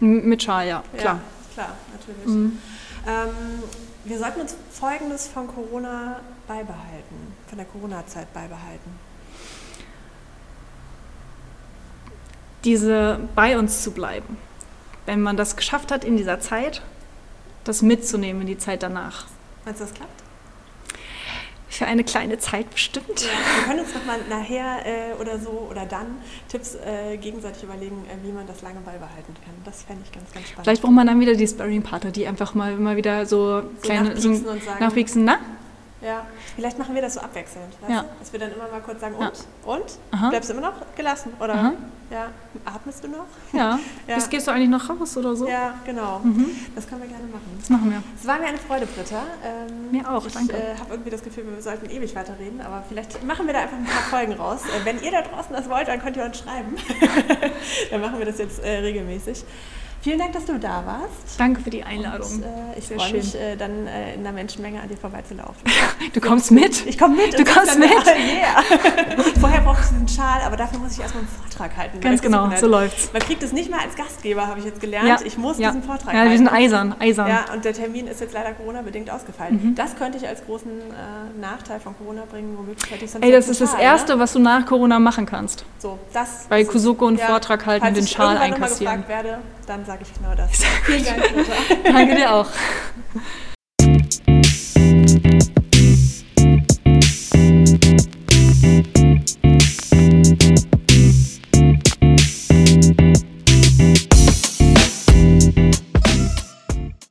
Mit 0.00 0.42
Schal, 0.42 0.68
ja, 0.68 0.82
klar. 0.96 1.20
Ja, 1.56 1.64
klar, 1.64 1.76
natürlich. 1.92 2.26
Mhm. 2.26 2.58
Ähm, 3.06 3.62
wir 4.04 4.18
sollten 4.18 4.40
uns 4.40 4.56
Folgendes 4.70 5.26
von 5.28 5.46
Corona 5.46 6.20
beibehalten, 6.46 7.34
von 7.48 7.58
der 7.58 7.66
Corona-Zeit 7.66 8.32
beibehalten. 8.32 8.98
Diese 12.64 13.20
bei 13.34 13.58
uns 13.58 13.82
zu 13.82 13.92
bleiben 13.92 14.36
wenn 15.06 15.20
man 15.22 15.36
das 15.36 15.56
geschafft 15.56 15.90
hat 15.92 16.04
in 16.04 16.16
dieser 16.16 16.40
Zeit, 16.40 16.82
das 17.64 17.82
mitzunehmen 17.82 18.42
in 18.42 18.46
die 18.46 18.58
Zeit 18.58 18.82
danach. 18.82 19.26
Meinst 19.64 19.80
du, 19.80 19.84
das 19.84 19.94
klappt? 19.94 20.22
Für 21.68 21.86
eine 21.86 22.02
kleine 22.02 22.36
Zeit 22.38 22.68
bestimmt. 22.70 23.20
Ja, 23.20 23.28
wir 23.28 23.64
können 23.64 23.80
uns 23.80 23.94
nochmal 23.94 24.18
nachher 24.28 24.84
äh, 24.84 25.20
oder 25.20 25.38
so 25.38 25.68
oder 25.70 25.86
dann 25.86 26.16
Tipps 26.48 26.74
äh, 26.74 27.16
gegenseitig 27.16 27.62
überlegen, 27.62 28.04
äh, 28.06 28.26
wie 28.26 28.32
man 28.32 28.46
das 28.46 28.60
lange 28.60 28.80
beibehalten 28.80 29.34
kann. 29.44 29.54
Das 29.64 29.84
fände 29.84 30.02
ich 30.04 30.12
ganz, 30.12 30.32
ganz 30.32 30.48
spannend. 30.48 30.64
Vielleicht 30.64 30.82
braucht 30.82 30.92
man 30.92 31.06
dann 31.06 31.20
wieder 31.20 31.34
die 31.34 31.46
Sparring-Partner, 31.46 32.10
die 32.10 32.26
einfach 32.26 32.54
mal 32.54 32.72
immer 32.72 32.96
wieder 32.96 33.24
so, 33.24 33.60
so 33.60 33.68
kleine 33.82 34.08
nachpieksen 34.08 34.44
so, 34.44 34.50
und 34.50 34.62
sagen, 34.64 34.84
nachpieksen, 34.84 35.24
na? 35.24 35.38
Ja, 36.02 36.26
vielleicht 36.56 36.78
machen 36.78 36.94
wir 36.94 37.02
das 37.02 37.14
so 37.14 37.20
abwechselnd, 37.20 37.74
ja. 37.86 38.06
Dass 38.18 38.32
wir 38.32 38.40
dann 38.40 38.52
immer 38.52 38.68
mal 38.68 38.80
kurz 38.80 39.00
sagen, 39.00 39.14
und? 39.16 39.22
Ja. 39.22 39.72
Und? 39.74 39.84
Aha. 40.12 40.30
Bleibst 40.30 40.48
du 40.48 40.54
immer 40.54 40.68
noch 40.68 40.74
gelassen? 40.96 41.32
Oder 41.38 41.54
Aha. 41.54 41.72
ja, 42.10 42.28
atmest 42.64 43.04
du 43.04 43.08
noch? 43.08 43.26
Ja. 43.52 43.78
ja. 44.06 44.14
Bis 44.14 44.30
gehst 44.30 44.46
du 44.46 44.52
eigentlich 44.52 44.70
noch 44.70 44.88
raus 44.88 45.16
oder 45.16 45.36
so? 45.36 45.46
Ja, 45.46 45.74
genau. 45.84 46.20
Mhm. 46.20 46.46
Das 46.74 46.88
können 46.88 47.02
wir 47.02 47.08
gerne 47.08 47.24
machen. 47.24 47.56
Das 47.58 47.68
machen 47.68 47.90
wir. 47.90 48.02
Es 48.18 48.26
war 48.26 48.38
mir 48.38 48.46
eine 48.46 48.58
Freude, 48.58 48.86
Britta. 48.86 49.22
Ähm, 49.44 49.90
mir 49.90 50.10
auch, 50.10 50.24
ich, 50.24 50.32
danke. 50.32 50.56
Ich 50.56 50.62
äh, 50.62 50.78
habe 50.78 50.92
irgendwie 50.92 51.10
das 51.10 51.22
Gefühl, 51.22 51.44
wir 51.52 51.60
sollten 51.60 51.90
ewig 51.90 52.14
weiterreden, 52.14 52.60
aber 52.62 52.82
vielleicht 52.88 53.22
machen 53.24 53.46
wir 53.46 53.52
da 53.52 53.60
einfach 53.60 53.76
ein 53.76 53.84
paar 53.84 54.02
Folgen 54.02 54.32
raus. 54.32 54.60
Äh, 54.64 54.84
wenn 54.86 55.02
ihr 55.02 55.10
da 55.10 55.22
draußen 55.22 55.54
das 55.54 55.68
wollt, 55.68 55.88
dann 55.88 56.00
könnt 56.00 56.16
ihr 56.16 56.24
uns 56.24 56.38
schreiben. 56.38 56.76
dann 57.90 58.00
machen 58.00 58.18
wir 58.18 58.26
das 58.26 58.38
jetzt 58.38 58.60
äh, 58.64 58.78
regelmäßig. 58.78 59.44
Vielen 60.02 60.18
Dank, 60.18 60.32
dass 60.32 60.46
du 60.46 60.58
da 60.58 60.82
warst. 60.86 61.38
Danke 61.38 61.60
für 61.60 61.68
die 61.68 61.84
Einladung. 61.84 62.26
Und, 62.32 62.42
äh, 62.42 62.78
ich 62.78 62.86
freue 62.86 63.12
mich, 63.12 63.34
äh, 63.34 63.54
dann 63.56 63.86
äh, 63.86 64.14
in 64.14 64.22
der 64.22 64.32
Menschenmenge 64.32 64.80
an 64.80 64.88
dir 64.88 64.96
vorbeizulaufen. 64.96 65.62
du 66.14 66.20
kommst 66.20 66.50
mit? 66.50 66.86
Ich 66.86 66.96
komme 66.96 67.16
mit. 67.16 67.38
Du 67.38 67.44
kommst 67.44 67.78
mit? 67.78 67.90
Da, 67.90 68.12
yeah. 68.16 68.62
Vorher 69.40 69.60
brauche 69.60 69.82
ich 69.82 69.88
diesen 69.88 70.08
Schal, 70.08 70.40
aber 70.46 70.56
dafür 70.56 70.78
muss 70.78 70.92
ich 70.92 71.00
erstmal 71.00 71.24
einen 71.24 71.30
Vortrag 71.30 71.76
halten. 71.76 72.00
Ganz 72.00 72.22
genau, 72.22 72.50
so 72.56 72.66
läuft's. 72.66 73.12
Man 73.12 73.20
kriegt 73.20 73.42
es 73.42 73.52
nicht 73.52 73.70
mal 73.70 73.80
als 73.80 73.94
Gastgeber, 73.94 74.46
habe 74.46 74.60
ich 74.60 74.64
jetzt 74.64 74.80
gelernt. 74.80 75.06
Ja. 75.06 75.18
Ich 75.22 75.36
muss 75.36 75.58
ja. 75.58 75.68
diesen 75.68 75.82
Vortrag 75.82 76.14
ja, 76.14 76.20
halten. 76.20 76.26
Ja, 76.26 76.30
wir 76.30 76.38
sind 76.38 76.48
eisern, 76.48 76.94
eisern. 76.98 77.28
Ja, 77.28 77.52
und 77.52 77.66
der 77.66 77.74
Termin 77.74 78.06
ist 78.06 78.22
jetzt 78.22 78.32
leider 78.32 78.52
Corona-bedingt 78.52 79.10
ausgefallen. 79.10 79.60
Mhm. 79.62 79.74
Das 79.74 79.96
könnte 79.96 80.16
ich 80.16 80.26
als 80.26 80.42
großen 80.46 80.70
äh, 80.70 81.38
Nachteil 81.38 81.78
von 81.78 81.94
Corona 81.98 82.22
bringen, 82.24 82.56
womöglich 82.56 82.90
hätte 82.90 83.04
ich 83.04 83.10
sonst 83.10 83.22
Ey, 83.22 83.32
das 83.32 83.48
ist 83.48 83.60
das 83.60 83.74
ne? 83.74 83.82
Erste, 83.82 84.14
ne? 84.14 84.18
was 84.20 84.32
du 84.32 84.38
nach 84.38 84.64
Corona 84.64 84.98
machen 84.98 85.26
kannst. 85.26 85.66
So, 85.78 85.98
das 86.14 86.46
Bei 86.48 86.64
Kusuko 86.64 87.06
einen 87.06 87.18
Vortrag 87.18 87.66
halten, 87.66 87.92
den 87.92 88.06
Schal 88.06 88.38
einkassieren. 88.38 88.60
Wenn 88.94 89.00
ich 89.00 89.06
gefragt 89.06 89.08
werde, 89.08 89.38
dann 89.66 89.84
sage 89.90 90.04
ich 90.04 90.14
genau 90.14 90.34
das. 90.36 90.50
Vielen 90.84 91.04
Dank, 91.04 91.20
Danke 91.82 92.14
dir 92.14 92.32
auch. 92.32 92.46